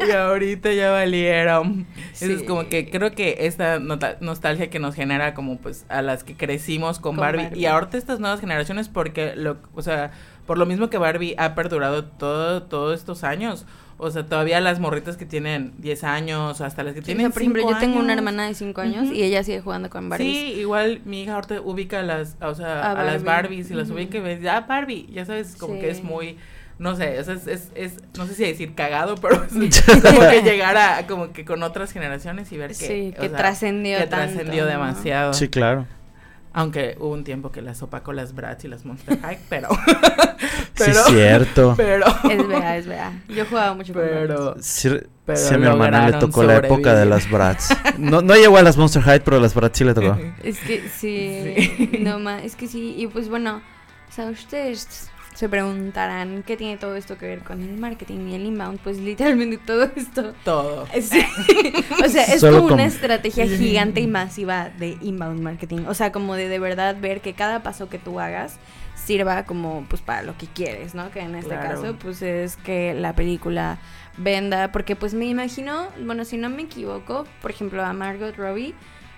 y 0.07 0.11
ahorita 0.11 0.73
ya 0.73 0.91
valieron. 0.91 1.87
Eso 2.13 2.27
es 2.33 2.41
Sí. 2.41 2.47
como 2.47 2.69
que 2.69 2.91
creo 2.91 3.13
que 3.13 3.37
esta 3.41 3.79
nostalgia 3.79 4.71
que 4.71 4.79
nos 4.79 4.95
genera 4.95 5.35
como 5.35 5.59
pues 5.59 5.85
a 5.89 6.03
las 6.03 6.25
que 6.25 6.37
crecimos 6.37 6.99
con, 6.99 7.17
Con 7.17 7.21
Barbie, 7.23 7.43
Barbie. 7.45 7.61
y 7.61 7.67
ahorita 7.67 7.97
estas 7.99 8.21
nuevas 8.21 8.41
generaciones 8.41 8.89
porque 8.89 9.35
lo, 9.37 9.57
o 9.75 9.83
sea, 9.83 10.11
por 10.47 10.59
lo 10.59 10.67
mismo 10.67 10.91
que 10.91 10.99
Barbie 10.99 11.35
ha 11.39 11.55
perdurado 11.55 12.05
todo, 12.05 12.63
todos 12.65 12.99
estos 12.99 13.25
años. 13.25 13.67
O 13.97 14.11
sea, 14.11 14.27
todavía 14.27 14.61
las 14.61 14.81
morritas 14.81 15.17
que 15.17 15.25
tienen 15.25 15.73
10 15.79 16.03
años, 16.05 16.61
hasta 16.61 16.83
las 16.83 16.95
que 16.95 17.01
Sí, 17.01 17.05
o 17.05 17.07
tienen 17.07 17.27
sea, 17.27 17.33
por 17.33 17.43
ejemplo, 17.43 17.71
yo 17.71 17.79
tengo 17.79 18.01
una 18.01 18.13
hermana 18.13 18.47
de 18.49 18.55
5 18.55 18.81
años 18.81 19.05
Ujú. 19.05 19.13
y 19.15 19.23
ella 19.23 19.45
sigue 19.45 19.61
jugando 19.61 19.89
con 19.89 20.09
Barbies. 20.09 20.29
Sí, 20.37 20.61
igual 20.61 21.01
mi 21.05 21.23
hija 21.23 21.35
ahorita 21.35 21.61
ubica 21.61 22.03
las, 22.03 22.37
o 22.41 22.55
sea, 22.55 22.83
A 22.83 22.91
a, 23.01 23.05
las 23.05 23.23
Barbie. 23.23 23.25
Barbies 23.25 23.71
y 23.71 23.75
las 23.75 23.89
Ujú. 23.89 23.97
ubica 23.99 24.19
y 24.19 24.21
ve, 24.21 24.49
ah, 24.51 24.61
Barbie, 24.69 25.09
ya 25.13 25.25
sabes, 25.25 25.55
como 25.57 25.79
que 25.79 25.91
es 25.91 25.99
Sí. 25.99 26.03
muy, 26.03 26.39
no 26.79 26.97
sé, 26.97 27.19
es, 27.19 27.29
es, 27.29 27.47
es, 27.47 27.69
es- 27.77 28.03
no 28.19 28.27
sé 28.27 28.35
si 28.35 28.43
decir 28.45 28.75
cagado, 28.75 29.15
pero 29.23 29.45
es 29.45 29.53
como 30.03 30.21
que 30.29 30.43
llegar 30.43 30.77
a, 30.77 31.07
como 31.07 31.33
que 31.33 31.45
con 31.45 31.63
otras 31.63 31.93
generaciones 31.93 32.51
y 32.51 32.57
ver 32.57 32.71
que, 32.71 32.75
Sí, 32.75 33.15
o 33.17 33.21
que 33.21 33.29
trascendió 33.29 33.99
que 33.99 34.07
tanto, 34.09 34.35
trascendió 34.35 34.65
¿no? 34.65 34.71
demasiado. 34.71 35.33
Sí, 35.35 35.49
claro. 35.49 35.87
Aunque 36.57 36.97
hubo 37.01 37.11
un 37.13 37.25
tiempo 37.25 37.51
que 37.51 37.61
las 37.63 37.83
opacó 37.83 38.13
las 38.13 38.33
Bratz 38.35 38.65
y 38.65 38.69
las 38.69 38.85
Monster 38.85 39.19
High, 39.21 39.39
pero, 39.49 39.69
Sí, 39.71 40.85
pero, 40.87 41.05
cierto. 41.05 41.75
pero, 41.77 42.07
Es 42.31 42.47
vea, 42.49 42.77
es 42.77 42.87
vea. 42.87 43.13
Yo 43.29 43.45
jugaba 43.45 43.75
mucho 43.75 43.93
con 43.93 44.03
pero, 44.03 44.55
Sí, 44.61 44.89
pero 45.27 45.39
sí, 45.39 45.53
a 45.55 45.59
mi 45.59 45.67
hermana 45.67 46.09
le 46.09 46.17
tocó 46.19 46.45
la 46.45 46.57
época 46.57 46.95
de 46.95 47.07
las 47.07 47.29
Bratz. 47.31 47.71
No, 47.99 48.23
no 48.23 48.35
llegó 48.35 48.57
a 48.57 48.63
las 48.63 48.77
Monster 48.77 49.03
High, 49.03 49.21
pero 49.25 49.41
las 49.41 49.55
Bratz 49.55 49.79
sí 49.79 49.85
le 49.85 49.95
tocó. 49.95 50.17
Es 50.45 50.59
que 50.61 50.89
sí, 50.89 51.55
Sí. 51.77 51.99
no 52.01 52.19
más, 52.21 52.43
es 52.45 52.55
que 52.57 52.69
sí, 52.69 52.95
y 52.99 53.07
pues 53.09 53.29
bueno, 53.29 53.61
o 54.09 54.13
sea, 54.13 54.27
ustedes 54.27 55.11
se 55.35 55.49
preguntarán 55.49 56.43
qué 56.45 56.57
tiene 56.57 56.77
todo 56.77 56.95
esto 56.97 57.19
que 57.19 57.27
ver 57.27 57.41
con 57.41 57.61
el 57.63 57.77
marketing 57.77 58.29
y 58.29 58.35
el 58.37 58.47
inbound, 58.47 58.79
pues 58.81 58.99
literalmente 58.99 59.59
todo 59.59 59.91
esto. 59.97 60.33
todo. 60.45 60.87
Sí. 61.01 61.21
o 62.05 62.09
sea, 62.09 62.25
es 62.25 62.41
Solo 62.41 62.61
como 62.63 62.75
una 62.75 62.87
estrategia 62.87 63.47
gigante 63.47 64.01
y 64.01 64.07
masiva 64.07 64.71
de 64.71 64.97
inbound 65.03 65.41
marketing. 65.43 65.85
O 65.89 65.95
sea, 65.95 66.13
como 66.13 66.35
de 66.37 66.49
de 66.49 66.59
verdad 66.59 66.97
ver 67.01 67.21
que 67.21 67.35
cada 67.35 67.63
paso 67.63 67.89
que 67.89 67.99
tú 67.99 68.21
hagas 68.21 68.57
sirva 68.95 69.45
como 69.45 69.85
pues 69.89 70.01
para 70.01 70.23
lo 70.23 70.39
que 70.39 70.47
quieres, 70.47 70.95
¿no? 70.95 71.11
Que 71.11 71.21
en 71.21 71.35
este 71.35 71.51
Claro. 71.51 71.83
caso 71.83 71.97
pues 71.99 72.23
es 72.23 72.57
que 72.57 72.95
la 72.95 73.13
película 73.15 73.79
venda, 74.17 74.71
porque 74.73 74.95
pues 74.97 75.15
me 75.15 75.27
imagino, 75.27 75.89
bueno, 76.05 76.25
si 76.25 76.37
no 76.37 76.49
me 76.49 76.63
equivoco, 76.63 77.27
por 77.43 77.51
ejemplo 77.51 77.85
a 77.85 77.93
Margot 77.93 78.35
Robbie 78.37 78.75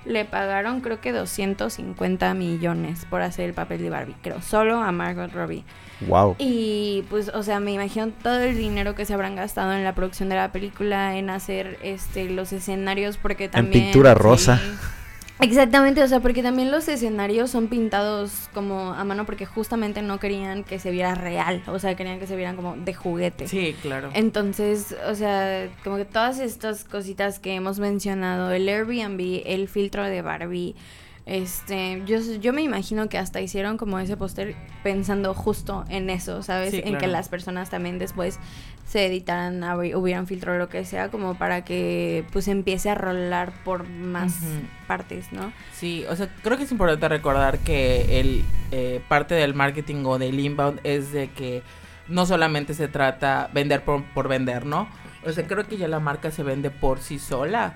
le 0.06 0.24
pagaron 0.24 0.80
creo 0.80 1.00
que 1.00 1.12
250 1.12 2.34
millones 2.34 3.04
por 3.10 3.22
hacer 3.22 3.46
el 3.46 3.54
papel 3.54 3.82
de 3.82 3.90
Barbie, 3.90 4.16
creo, 4.22 4.40
solo 4.42 4.80
a 4.80 4.92
Margot 4.92 5.32
Robbie. 5.32 5.64
Wow. 6.06 6.36
Y 6.38 7.04
pues, 7.08 7.30
o 7.30 7.42
sea, 7.42 7.58
me 7.58 7.72
imagino 7.72 8.08
todo 8.22 8.40
el 8.40 8.56
dinero 8.56 8.94
que 8.94 9.06
se 9.06 9.14
habrán 9.14 9.34
gastado 9.34 9.72
en 9.72 9.82
la 9.82 9.94
producción 9.94 10.28
de 10.28 10.36
la 10.36 10.52
película, 10.52 11.16
en 11.16 11.30
hacer 11.30 11.78
este 11.82 12.28
los 12.28 12.52
escenarios, 12.52 13.16
porque 13.16 13.48
también. 13.48 13.84
pintura 13.84 14.14
rosa. 14.14 14.58
Sí. 14.58 14.64
Exactamente, 15.40 16.02
o 16.02 16.08
sea, 16.08 16.20
porque 16.20 16.42
también 16.42 16.70
los 16.70 16.88
escenarios 16.88 17.50
son 17.50 17.68
pintados 17.68 18.48
como 18.54 18.94
a 18.94 19.04
mano 19.04 19.26
porque 19.26 19.44
justamente 19.44 20.00
no 20.00 20.18
querían 20.18 20.64
que 20.64 20.78
se 20.78 20.90
viera 20.90 21.14
real, 21.14 21.62
o 21.66 21.78
sea, 21.78 21.94
querían 21.94 22.18
que 22.18 22.26
se 22.26 22.36
vieran 22.36 22.56
como 22.56 22.74
de 22.76 22.94
juguete. 22.94 23.46
Sí, 23.46 23.76
claro. 23.82 24.10
Entonces, 24.14 24.96
o 25.06 25.14
sea, 25.14 25.68
como 25.84 25.96
que 25.96 26.06
todas 26.06 26.38
estas 26.38 26.84
cositas 26.84 27.38
que 27.38 27.54
hemos 27.54 27.78
mencionado, 27.78 28.50
el 28.50 28.68
Airbnb, 28.68 29.42
el 29.44 29.68
filtro 29.68 30.04
de 30.04 30.22
Barbie, 30.22 30.74
este, 31.26 32.02
yo, 32.06 32.18
yo 32.40 32.52
me 32.52 32.62
imagino 32.62 33.08
que 33.08 33.18
hasta 33.18 33.40
hicieron 33.40 33.76
como 33.78 33.98
ese 33.98 34.16
póster 34.16 34.54
pensando 34.84 35.34
justo 35.34 35.84
en 35.88 36.08
eso, 36.08 36.44
¿sabes? 36.44 36.70
Sí, 36.70 36.80
En 36.84 36.98
que 36.98 37.08
las 37.08 37.28
personas 37.28 37.68
también 37.68 37.98
después 37.98 38.38
se 38.86 39.06
editaran, 39.06 39.60
hubieran 39.96 40.28
filtro 40.28 40.52
o 40.52 40.56
lo 40.56 40.68
que 40.68 40.84
sea, 40.84 41.10
como 41.10 41.36
para 41.36 41.64
que 41.64 42.24
pues 42.32 42.46
empiece 42.46 42.90
a 42.90 42.94
rolar 42.94 43.52
por 43.64 43.88
más 43.88 44.38
partes, 44.86 45.32
¿no? 45.32 45.52
Sí, 45.74 46.04
o 46.08 46.14
sea, 46.14 46.28
creo 46.44 46.56
que 46.56 46.62
es 46.62 46.70
importante 46.70 47.08
recordar 47.08 47.58
que 47.58 48.20
el 48.20 48.44
eh, 48.70 49.02
parte 49.08 49.34
del 49.34 49.52
marketing 49.52 50.04
o 50.04 50.18
del 50.18 50.38
inbound 50.38 50.78
es 50.84 51.10
de 51.12 51.28
que 51.30 51.64
no 52.06 52.24
solamente 52.24 52.72
se 52.72 52.86
trata 52.86 53.50
vender 53.52 53.82
por, 53.82 54.04
por 54.12 54.28
vender, 54.28 54.64
¿no? 54.64 54.88
O 55.24 55.32
sea, 55.32 55.44
creo 55.44 55.66
que 55.66 55.76
ya 55.76 55.88
la 55.88 55.98
marca 55.98 56.30
se 56.30 56.44
vende 56.44 56.70
por 56.70 57.00
sí 57.00 57.18
sola 57.18 57.74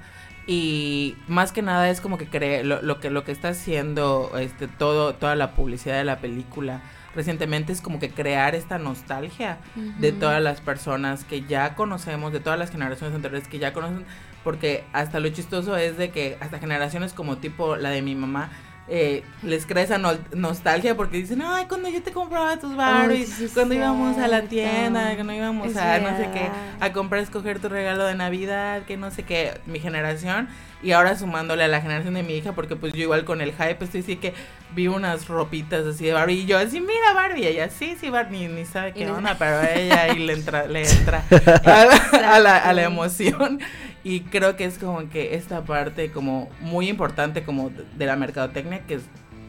y 0.53 1.17
más 1.29 1.53
que 1.53 1.63
nada 1.63 1.91
es 1.91 2.01
como 2.01 2.19
que 2.19 2.27
cree 2.27 2.65
lo, 2.65 2.83
lo 2.83 2.99
que 2.99 3.09
lo 3.09 3.23
que 3.23 3.31
está 3.31 3.51
haciendo 3.51 4.33
este 4.37 4.67
todo 4.67 5.15
toda 5.15 5.37
la 5.37 5.53
publicidad 5.53 5.97
de 5.97 6.03
la 6.03 6.19
película 6.19 6.83
recientemente 7.15 7.73
es 7.73 7.81
como 7.81 8.01
que 8.01 8.11
crear 8.11 8.57
esta 8.57 8.77
nostalgia 8.79 9.59
de 9.77 10.11
todas 10.11 10.43
las 10.43 10.61
personas 10.61 11.25
que 11.25 11.43
ya 11.43 11.77
conocemos, 11.77 12.33
de 12.33 12.41
todas 12.41 12.59
las 12.59 12.71
generaciones 12.71 13.15
anteriores 13.15 13.47
que 13.47 13.59
ya 13.59 13.73
conocen, 13.73 14.05
porque 14.45 14.85
hasta 14.93 15.21
lo 15.21 15.29
chistoso 15.29 15.77
es 15.77 15.97
de 15.97 16.11
que 16.11 16.37
hasta 16.41 16.59
generaciones 16.59 17.13
como 17.13 17.39
tipo 17.39 17.77
la 17.77 17.91
de 17.91 18.03
mi 18.03 18.15
mamá, 18.15 18.51
eh, 18.93 19.23
les 19.43 19.67
crea 19.67 19.85
esa 19.85 19.99
no- 19.99 20.19
nostalgia 20.35 20.97
porque 20.97 21.19
dicen, 21.19 21.43
ay, 21.43 21.67
cuando 21.69 21.89
yo 21.89 22.03
te 22.03 22.11
compraba 22.13 22.59
tus 22.59 22.75
Barbies, 22.75 23.29
sí, 23.29 23.49
cuando 23.55 23.75
íbamos 23.75 24.19
a 24.19 24.27
la 24.27 24.43
tienda, 24.43 25.15
cuando 25.15 25.33
íbamos 25.33 25.69
Es 25.69 25.77
a 25.77 25.99
no 26.01 26.17
sé 26.17 26.29
qué, 26.35 26.49
a 26.81 26.93
comprar, 26.93 27.23
escoger 27.23 27.61
tu 27.61 27.69
regalo 27.69 28.05
de 28.05 28.15
Navidad, 28.17 28.83
que 28.87 28.97
no 28.97 29.11
sé 29.13 29.23
qué, 29.23 29.61
mi 29.67 29.79
generación, 29.79 30.49
y 30.83 30.93
ahora 30.93 31.15
sumándole 31.17 31.63
a 31.65 31.69
la 31.69 31.81
generación 31.81 32.15
de 32.15 32.23
mi 32.25 32.35
hija, 32.35 32.53
porque 32.53 32.75
pues 32.75 32.93
yo 32.93 33.03
igual 33.03 33.25
con 33.25 33.41
el 33.41 33.53
hype 33.53 33.85
estoy 33.85 34.01
así 34.01 34.17
que 34.17 34.35
vi 34.75 34.89
unas 34.89 35.29
ropitas 35.29 35.85
así 35.87 36.07
de 36.07 36.13
Barbie 36.13 36.41
y 36.41 36.47
yo 36.47 36.59
así, 36.59 36.81
mira 36.81 37.13
Barbie, 37.15 37.43
y 37.43 37.47
ella 37.47 37.69
sí, 37.71 37.97
sí, 38.01 38.11
Barbie, 38.11 38.49
ni 38.49 38.65
sabe 38.65 38.93
qué 38.93 39.09
onda, 39.09 39.35
pero 39.39 39.63
ella 39.63 40.03
ahí 40.03 40.19
le 40.19 40.33
entra, 40.33 40.67
le 40.67 40.83
entra 40.83 41.23
a 41.65 41.85
la, 41.85 42.35
a 42.35 42.39
la, 42.41 42.57
a 42.57 42.73
la 42.73 42.83
emoción. 42.83 43.61
Y 44.03 44.21
creo 44.21 44.57
que 44.57 44.65
es 44.65 44.79
como 44.79 45.09
que 45.11 45.35
esta 45.35 45.63
parte 45.65 46.11
como 46.11 46.49
muy 46.61 46.89
importante 46.89 47.43
como 47.43 47.71
de 47.71 48.07
la 48.07 48.17
mercadotecnia, 48.17 48.87
que 48.87 48.95
es, 48.95 49.03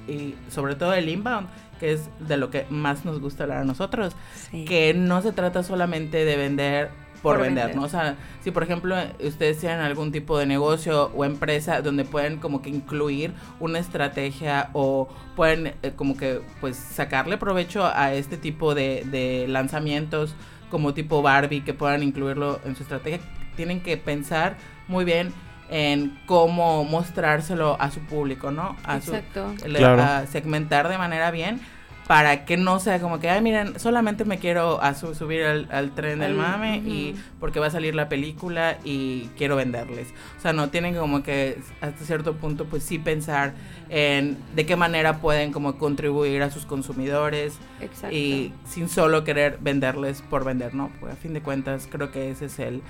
y 0.07 0.35
sobre 0.49 0.75
todo 0.75 0.93
el 0.93 1.07
inbound, 1.07 1.47
que 1.79 1.93
es 1.93 2.09
de 2.19 2.37
lo 2.37 2.49
que 2.51 2.65
más 2.69 3.05
nos 3.05 3.19
gusta 3.19 3.43
hablar 3.43 3.59
a 3.59 3.63
nosotros, 3.63 4.15
Sí. 4.51 4.65
que 4.65 4.93
no 4.93 5.21
se 5.21 5.31
trata 5.31 5.63
solamente 5.63 6.25
de 6.25 6.35
vender 6.37 6.89
por, 7.21 7.35
Por 7.37 7.45
vender, 7.45 7.65
vender. 7.67 7.75
¿no? 7.75 7.83
O 7.83 7.89
sea, 7.89 8.15
si 8.43 8.49
por 8.51 8.63
ejemplo 8.63 8.95
ustedes 9.23 9.59
tienen 9.59 9.79
algún 9.79 10.11
tipo 10.11 10.37
de 10.39 10.47
negocio 10.47 11.11
o 11.15 11.23
empresa 11.23 11.81
donde 11.81 12.03
pueden 12.03 12.37
como 12.37 12.61
que 12.63 12.69
incluir 12.71 13.31
una 13.59 13.77
estrategia 13.79 14.69
o 14.73 15.07
pueden 15.35 15.67
eh, 15.83 15.93
como 15.95 16.17
que 16.17 16.41
pues 16.59 16.75
sacarle 16.77 17.37
provecho 17.37 17.85
a 17.85 18.13
este 18.13 18.37
tipo 18.37 18.73
de, 18.73 19.05
de 19.05 19.45
lanzamientos 19.47 20.33
como 20.71 20.93
tipo 20.95 21.21
Barbie 21.21 21.61
que 21.61 21.73
puedan 21.75 22.01
incluirlo 22.01 22.59
en 22.65 22.75
su 22.75 22.81
estrategia, 22.83 23.19
tienen 23.55 23.81
que 23.81 23.97
pensar 23.97 24.55
muy 24.87 25.05
bien 25.05 25.33
en 25.69 26.17
cómo 26.25 26.83
mostrárselo 26.83 27.77
a 27.79 27.91
su 27.91 28.01
público, 28.01 28.51
¿no? 28.51 28.75
A 28.83 28.99
su, 29.01 29.15
Exacto. 29.15 29.53
le- 29.67 29.79
Claro. 29.79 30.01
a 30.01 30.27
segmentar 30.27 30.89
de 30.89 30.97
manera 30.97 31.31
bien 31.31 31.61
para 32.07 32.43
que 32.43 32.57
no 32.57 32.81
sea 32.81 32.99
como 32.99 33.21
que, 33.21 33.29
ay, 33.29 33.41
miren, 33.41 33.79
solamente 33.79 34.25
me 34.25 34.37
quiero 34.37 34.81
a 34.81 34.95
su- 34.95 35.15
subir 35.15 35.43
al, 35.45 35.69
al 35.71 35.91
tren 35.91 36.19
del 36.19 36.33
mame 36.33 36.77
y 36.79 37.15
porque 37.39 37.61
va 37.61 37.67
a 37.67 37.71
salir 37.71 37.95
la 37.95 38.09
película 38.09 38.79
y 38.83 39.29
quiero 39.37 39.55
venderles. 39.55 40.09
O 40.37 40.41
sea, 40.41 40.51
no 40.51 40.67
tienen 40.69 40.93
como 40.93 41.23
que 41.23 41.59
hasta 41.79 42.03
cierto 42.03 42.35
punto 42.35 42.65
pues 42.65 42.83
sí 42.83 42.99
pensar 42.99 43.53
en 43.87 44.37
de 44.55 44.65
qué 44.65 44.75
manera 44.75 45.19
pueden 45.19 45.53
como 45.53 45.77
contribuir 45.77 46.41
a 46.43 46.51
sus 46.51 46.65
consumidores 46.65 47.53
Exacto. 47.79 48.13
y 48.13 48.51
sin 48.65 48.89
solo 48.89 49.23
querer 49.23 49.57
venderles 49.61 50.21
por 50.21 50.43
vender, 50.43 50.73
¿no? 50.75 50.91
Porque 50.99 51.13
a 51.13 51.17
fin 51.17 51.33
de 51.33 51.41
cuentas 51.41 51.87
creo 51.89 52.11
que 52.11 52.29
ese 52.31 52.45
es 52.47 52.59
el, 52.59 52.81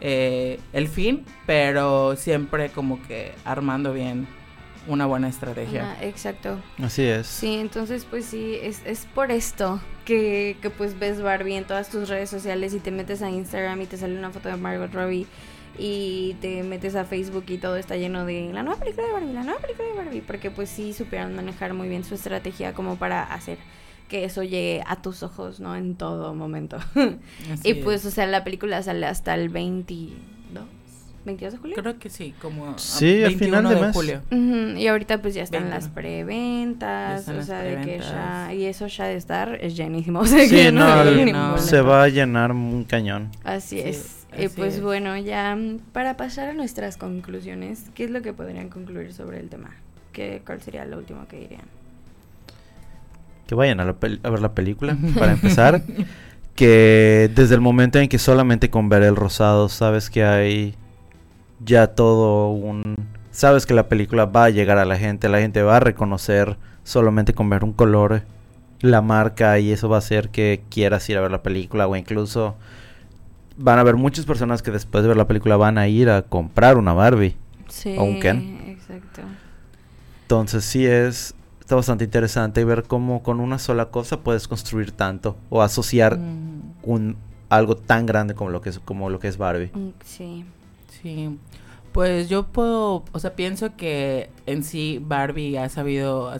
eh, 0.00 0.58
el 0.72 0.88
fin, 0.88 1.24
pero 1.46 2.16
siempre 2.16 2.70
como 2.70 3.02
que 3.02 3.32
armando 3.44 3.92
bien 3.92 4.26
una 4.86 5.06
buena 5.06 5.28
estrategia. 5.28 5.96
Exacto. 6.00 6.58
Así 6.82 7.02
es. 7.02 7.26
Sí, 7.26 7.54
entonces 7.54 8.06
pues 8.08 8.24
sí, 8.24 8.56
es, 8.60 8.82
es 8.84 9.06
por 9.14 9.30
esto 9.30 9.80
que, 10.04 10.56
que 10.62 10.70
pues 10.70 10.98
ves 10.98 11.20
Barbie 11.20 11.56
en 11.56 11.64
todas 11.64 11.90
tus 11.90 12.08
redes 12.08 12.30
sociales 12.30 12.74
y 12.74 12.80
te 12.80 12.90
metes 12.90 13.22
a 13.22 13.30
Instagram 13.30 13.80
y 13.82 13.86
te 13.86 13.96
sale 13.96 14.18
una 14.18 14.30
foto 14.30 14.48
de 14.48 14.56
Margot 14.56 14.92
Robbie 14.92 15.26
y 15.78 16.36
te 16.40 16.62
metes 16.62 16.94
a 16.94 17.04
Facebook 17.04 17.44
y 17.48 17.58
todo 17.58 17.76
está 17.76 17.96
lleno 17.96 18.26
de 18.26 18.50
la 18.52 18.62
nueva 18.62 18.80
película 18.80 19.06
de 19.06 19.12
Barbie, 19.12 19.32
la 19.32 19.42
nueva 19.44 19.60
película 19.60 19.88
de 19.88 19.94
Barbie, 19.94 20.20
porque 20.22 20.50
pues 20.50 20.68
sí 20.68 20.92
supieron 20.92 21.34
manejar 21.34 21.74
muy 21.74 21.88
bien 21.88 22.04
su 22.04 22.14
estrategia 22.14 22.74
como 22.74 22.96
para 22.96 23.22
hacer 23.22 23.58
que 24.10 24.24
eso 24.24 24.42
llegue 24.42 24.82
a 24.86 25.00
tus 25.00 25.22
ojos, 25.22 25.58
¿no? 25.60 25.74
En 25.76 25.94
todo 25.94 26.34
momento. 26.34 26.76
Y 27.64 27.74
pues, 27.74 28.00
es. 28.00 28.06
o 28.06 28.10
sea, 28.10 28.26
la 28.26 28.44
película 28.44 28.82
sale 28.82 29.06
hasta 29.06 29.34
el 29.34 29.48
22, 29.48 30.18
22 31.24 31.52
de 31.52 31.58
julio. 31.58 31.76
Creo 31.76 31.98
que 31.98 32.10
sí, 32.10 32.34
como 32.42 32.66
a 32.70 32.78
Sí, 32.78 33.22
al 33.24 33.34
final 33.36 33.68
de 33.68 33.76
mes. 33.80 33.92
julio. 33.94 34.22
Y 34.76 34.86
ahorita 34.86 35.20
pues 35.22 35.34
ya 35.34 35.42
están 35.42 35.62
20, 35.64 35.74
las 35.76 35.88
preventas, 35.88 37.28
o 37.28 37.42
sea, 37.42 37.60
de 37.62 37.80
que 37.82 37.98
ya, 38.00 38.52
y 38.54 38.64
eso 38.64 38.86
ya 38.86 39.04
de 39.04 39.16
estar 39.16 39.56
es 39.60 39.76
llenísimo. 39.76 40.20
O 40.24 40.26
sea, 40.26 40.44
Sí, 40.46 40.50
que 40.54 40.72
no, 40.72 41.02
el- 41.02 41.58
se 41.58 41.80
va 41.80 42.04
a 42.04 42.08
llenar 42.08 42.52
un 42.52 42.84
cañón. 42.84 43.30
Así 43.44 43.76
Sí, 43.80 43.88
es. 43.88 44.16
Y 44.38 44.48
pues 44.48 44.76
es. 44.76 44.82
bueno, 44.82 45.16
ya 45.18 45.58
para 45.92 46.16
pasar 46.16 46.48
a 46.50 46.52
nuestras 46.54 46.96
conclusiones, 46.96 47.86
¿qué 47.94 48.04
es 48.04 48.10
lo 48.10 48.22
que 48.22 48.32
podrían 48.32 48.68
concluir 48.68 49.12
sobre 49.12 49.40
el 49.40 49.48
tema? 49.48 49.70
¿Qué, 50.12 50.40
¿Cuál 50.46 50.60
sería 50.62 50.84
lo 50.84 50.98
último 50.98 51.26
que 51.28 51.38
dirían? 51.40 51.64
Que 53.50 53.56
vayan 53.56 53.80
a, 53.80 53.84
la 53.84 53.98
pel- 53.98 54.20
a 54.22 54.30
ver 54.30 54.40
la 54.40 54.54
película, 54.54 54.96
para 55.18 55.32
empezar. 55.32 55.82
que 56.54 57.28
desde 57.34 57.56
el 57.56 57.60
momento 57.60 57.98
en 57.98 58.08
que 58.08 58.20
solamente 58.20 58.70
con 58.70 58.88
ver 58.88 59.02
el 59.02 59.16
rosado 59.16 59.68
sabes 59.68 60.08
que 60.08 60.22
hay 60.22 60.76
ya 61.64 61.88
todo 61.88 62.50
un... 62.50 62.94
Sabes 63.32 63.66
que 63.66 63.74
la 63.74 63.88
película 63.88 64.26
va 64.26 64.44
a 64.44 64.50
llegar 64.50 64.78
a 64.78 64.84
la 64.84 64.96
gente, 64.96 65.28
la 65.28 65.40
gente 65.40 65.62
va 65.64 65.78
a 65.78 65.80
reconocer 65.80 66.58
solamente 66.84 67.34
con 67.34 67.50
ver 67.50 67.64
un 67.64 67.72
color 67.72 68.22
la 68.82 69.02
marca 69.02 69.58
y 69.58 69.72
eso 69.72 69.88
va 69.88 69.96
a 69.96 69.98
hacer 69.98 70.28
que 70.28 70.62
quieras 70.70 71.08
ir 71.08 71.16
a 71.16 71.20
ver 71.20 71.32
la 71.32 71.42
película 71.42 71.88
o 71.88 71.96
incluso 71.96 72.54
van 73.56 73.78
a 73.78 73.80
haber 73.80 73.96
muchas 73.96 74.26
personas 74.26 74.62
que 74.62 74.70
después 74.70 75.02
de 75.02 75.08
ver 75.08 75.16
la 75.16 75.26
película 75.26 75.56
van 75.56 75.76
a 75.76 75.88
ir 75.88 76.08
a 76.08 76.22
comprar 76.22 76.76
una 76.76 76.92
Barbie. 76.92 77.34
Sí, 77.66 77.96
¿O 77.98 78.04
un 78.04 78.20
Ken? 78.20 78.62
exacto. 78.68 79.22
Entonces 80.22 80.64
sí 80.64 80.86
es 80.86 81.34
está 81.70 81.76
bastante 81.76 82.02
interesante 82.02 82.64
ver 82.64 82.82
cómo 82.82 83.22
con 83.22 83.38
una 83.38 83.60
sola 83.60 83.90
cosa 83.92 84.18
puedes 84.24 84.48
construir 84.48 84.90
tanto 84.90 85.36
o 85.50 85.62
asociar 85.62 86.18
Mm, 86.18 86.62
un 86.82 87.16
algo 87.48 87.76
tan 87.76 88.06
grande 88.06 88.34
como 88.34 88.50
lo 88.50 88.60
que 88.60 88.70
es 88.70 88.80
como 88.80 89.08
lo 89.08 89.20
que 89.20 89.28
es 89.28 89.36
Barbie. 89.36 89.70
Mm, 89.72 89.90
Sí. 90.04 90.44
Sí, 91.00 91.38
pues 91.92 92.28
yo 92.28 92.42
puedo, 92.48 93.04
o 93.12 93.18
sea, 93.20 93.36
pienso 93.36 93.76
que 93.76 94.30
en 94.46 94.64
sí 94.64 95.00
Barbie 95.00 95.58
ha 95.58 95.68
sabido, 95.68 96.32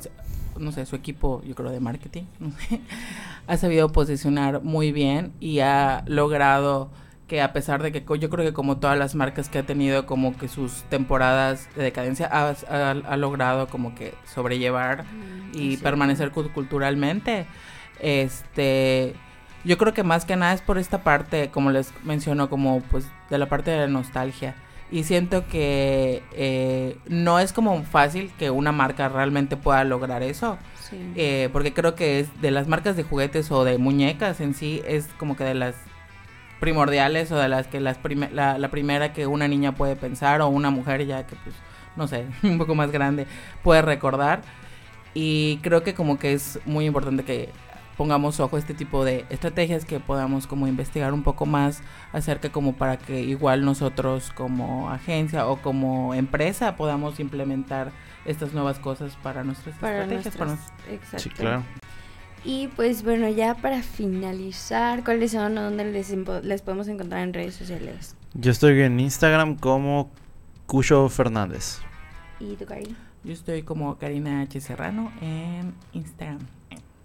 no 0.58 0.72
sé, 0.72 0.84
su 0.84 0.96
equipo, 0.96 1.42
yo 1.46 1.54
creo 1.54 1.70
de 1.70 1.78
marketing, 1.78 2.24
no 2.40 2.50
sé, 2.50 2.80
ha 3.46 3.56
sabido 3.56 3.90
posicionar 3.92 4.64
muy 4.64 4.90
bien 4.90 5.32
y 5.38 5.60
ha 5.60 6.02
logrado 6.08 6.88
que 7.30 7.40
a 7.40 7.52
pesar 7.52 7.80
de 7.80 7.92
que 7.92 8.04
yo 8.18 8.28
creo 8.28 8.44
que 8.44 8.52
como 8.52 8.78
todas 8.78 8.98
las 8.98 9.14
marcas 9.14 9.48
que 9.48 9.58
ha 9.60 9.62
tenido 9.62 10.04
como 10.04 10.36
que 10.36 10.48
sus 10.48 10.82
temporadas 10.90 11.68
de 11.76 11.84
decadencia 11.84 12.28
ha, 12.30 12.48
ha- 12.68 12.90
ha 12.90 13.16
logrado 13.16 13.68
como 13.68 13.94
que 13.94 14.14
sobrellevar 14.34 15.04
y 15.54 15.76
Sí. 15.76 15.80
permanecer 15.80 16.32
cu- 16.32 16.50
culturalmente. 16.52 17.46
Este, 18.00 19.14
yo 19.64 19.78
creo 19.78 19.94
que 19.94 20.02
más 20.02 20.24
que 20.24 20.34
nada 20.34 20.52
es 20.54 20.60
por 20.60 20.76
esta 20.78 21.04
parte, 21.04 21.50
como 21.50 21.70
les 21.70 21.92
menciono, 22.04 22.50
como 22.50 22.80
pues 22.90 23.06
de 23.30 23.38
la 23.38 23.46
parte 23.48 23.70
de 23.70 23.78
la 23.78 23.86
nostalgia. 23.86 24.56
Y 24.90 25.04
siento 25.04 25.46
que 25.46 26.24
eh, 26.32 26.98
no 27.06 27.38
es 27.38 27.52
como 27.52 27.84
fácil 27.84 28.32
que 28.40 28.50
una 28.50 28.72
marca 28.72 29.08
realmente 29.08 29.56
pueda 29.56 29.84
lograr 29.84 30.24
eso. 30.24 30.58
Sí. 30.80 30.96
Eh, 31.14 31.48
porque 31.52 31.72
creo 31.72 31.94
que 31.94 32.18
es 32.18 32.40
de 32.42 32.50
las 32.50 32.66
marcas 32.66 32.96
de 32.96 33.04
juguetes 33.04 33.52
o 33.52 33.62
de 33.64 33.78
muñecas 33.78 34.40
en 34.40 34.52
sí, 34.54 34.82
es 34.84 35.06
como 35.16 35.36
que 35.36 35.44
de 35.44 35.54
las 35.54 35.76
primordiales 36.60 37.32
o 37.32 37.36
de 37.38 37.48
las 37.48 37.66
que 37.66 37.80
las 37.80 37.98
prime- 37.98 38.30
la, 38.32 38.58
la 38.58 38.68
primera 38.68 39.12
que 39.12 39.26
una 39.26 39.48
niña 39.48 39.72
puede 39.74 39.96
pensar 39.96 40.40
o 40.42 40.48
una 40.48 40.70
mujer 40.70 41.06
ya 41.06 41.26
que 41.26 41.34
pues, 41.36 41.54
no 41.96 42.06
sé, 42.06 42.26
un 42.42 42.58
poco 42.58 42.74
más 42.74 42.90
grande 42.92 43.26
puede 43.62 43.82
recordar. 43.82 44.42
Y 45.14 45.56
creo 45.62 45.82
que 45.82 45.94
como 45.94 46.18
que 46.18 46.32
es 46.34 46.60
muy 46.66 46.86
importante 46.86 47.24
que 47.24 47.48
pongamos 47.96 48.38
ojo 48.40 48.56
a 48.56 48.58
este 48.58 48.72
tipo 48.74 49.04
de 49.04 49.26
estrategias 49.28 49.84
que 49.84 50.00
podamos 50.00 50.46
como 50.46 50.66
investigar 50.68 51.12
un 51.12 51.22
poco 51.22 51.44
más 51.44 51.82
acerca 52.12 52.50
como 52.50 52.74
para 52.74 52.96
que 52.96 53.20
igual 53.20 53.64
nosotros 53.64 54.30
como 54.34 54.88
agencia 54.90 55.46
o 55.48 55.56
como 55.60 56.14
empresa 56.14 56.76
podamos 56.76 57.20
implementar 57.20 57.90
estas 58.24 58.52
nuevas 58.54 58.78
cosas 58.78 59.16
para 59.22 59.44
nuestras 59.44 59.74
para 59.76 60.02
estrategias. 60.04 60.36
para 60.36 60.50
nuestras, 60.52 60.72
exacto. 60.88 61.18
Sí, 61.18 61.30
claro. 61.30 61.62
Y 62.44 62.68
pues 62.68 63.02
bueno, 63.02 63.28
ya 63.28 63.54
para 63.54 63.82
finalizar, 63.82 65.04
¿cuáles 65.04 65.32
son 65.32 65.58
o 65.58 65.62
dónde 65.62 65.84
les, 65.84 66.14
les 66.42 66.62
podemos 66.62 66.88
encontrar 66.88 67.22
en 67.22 67.34
redes 67.34 67.54
sociales? 67.54 68.16
Yo 68.34 68.50
estoy 68.50 68.80
en 68.80 68.98
Instagram 68.98 69.56
como 69.56 70.10
Cucho 70.66 71.08
Fernández. 71.08 71.80
¿Y 72.38 72.54
tu 72.56 72.64
Cari? 72.64 72.96
Yo 73.24 73.32
estoy 73.32 73.62
como 73.62 73.98
Karina 73.98 74.40
H. 74.40 74.60
Serrano 74.60 75.12
en 75.20 75.74
Instagram. 75.92 76.38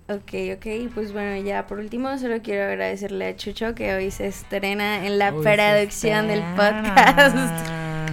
Ok, 0.07 0.33
ok, 0.55 0.93
pues 0.93 1.11
bueno, 1.11 1.43
ya 1.43 1.65
por 1.65 1.79
último 1.79 2.15
solo 2.19 2.41
quiero 2.43 2.65
agradecerle 2.65 3.27
a 3.29 3.35
Chucho 3.35 3.73
que 3.73 3.95
hoy 3.95 4.11
se 4.11 4.27
estrena 4.27 5.05
en 5.05 5.17
la 5.17 5.31
se 5.31 5.37
producción 5.41 6.27
del 6.27 6.43
podcast. 6.55 7.35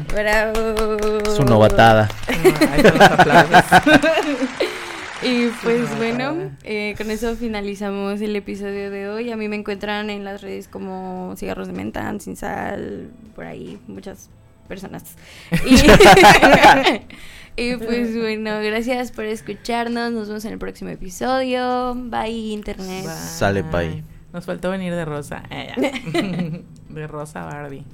Bravo. 0.12 1.20
Su 1.36 1.44
novatada. 1.44 2.08
Aplausos. 3.10 3.82
Y 5.22 5.48
pues 5.62 5.88
Sí, 5.88 5.94
bueno, 5.96 6.50
eh, 6.64 6.94
con 6.96 7.10
eso 7.10 7.36
finalizamos 7.36 8.20
el 8.20 8.34
episodio 8.36 8.90
de 8.90 9.08
hoy. 9.08 9.30
A 9.30 9.36
mí 9.36 9.48
me 9.48 9.56
encuentran 9.56 10.10
en 10.10 10.24
las 10.24 10.42
redes 10.42 10.68
como 10.68 11.34
cigarros 11.36 11.66
de 11.68 11.72
menta, 11.72 12.18
sin 12.18 12.36
sal, 12.36 13.10
por 13.34 13.44
ahí, 13.44 13.78
muchas 13.86 14.30
personas. 14.68 15.16
Y, 17.56 17.60
y 17.72 17.76
pues 17.76 18.16
bueno, 18.16 18.60
gracias 18.62 19.12
por 19.12 19.24
escucharnos. 19.26 20.12
Nos 20.12 20.28
vemos 20.28 20.44
en 20.44 20.52
el 20.52 20.58
próximo 20.58 20.90
episodio. 20.90 21.94
Bye, 21.94 22.52
internet. 22.52 23.04
Bye. 23.04 23.14
Sale, 23.14 23.62
bye. 23.62 24.02
Nos 24.32 24.46
faltó 24.46 24.70
venir 24.70 24.94
de 24.94 25.04
rosa. 25.04 25.42
Eh, 25.50 26.64
de 26.88 27.06
rosa 27.06 27.44
Barbie. 27.44 27.84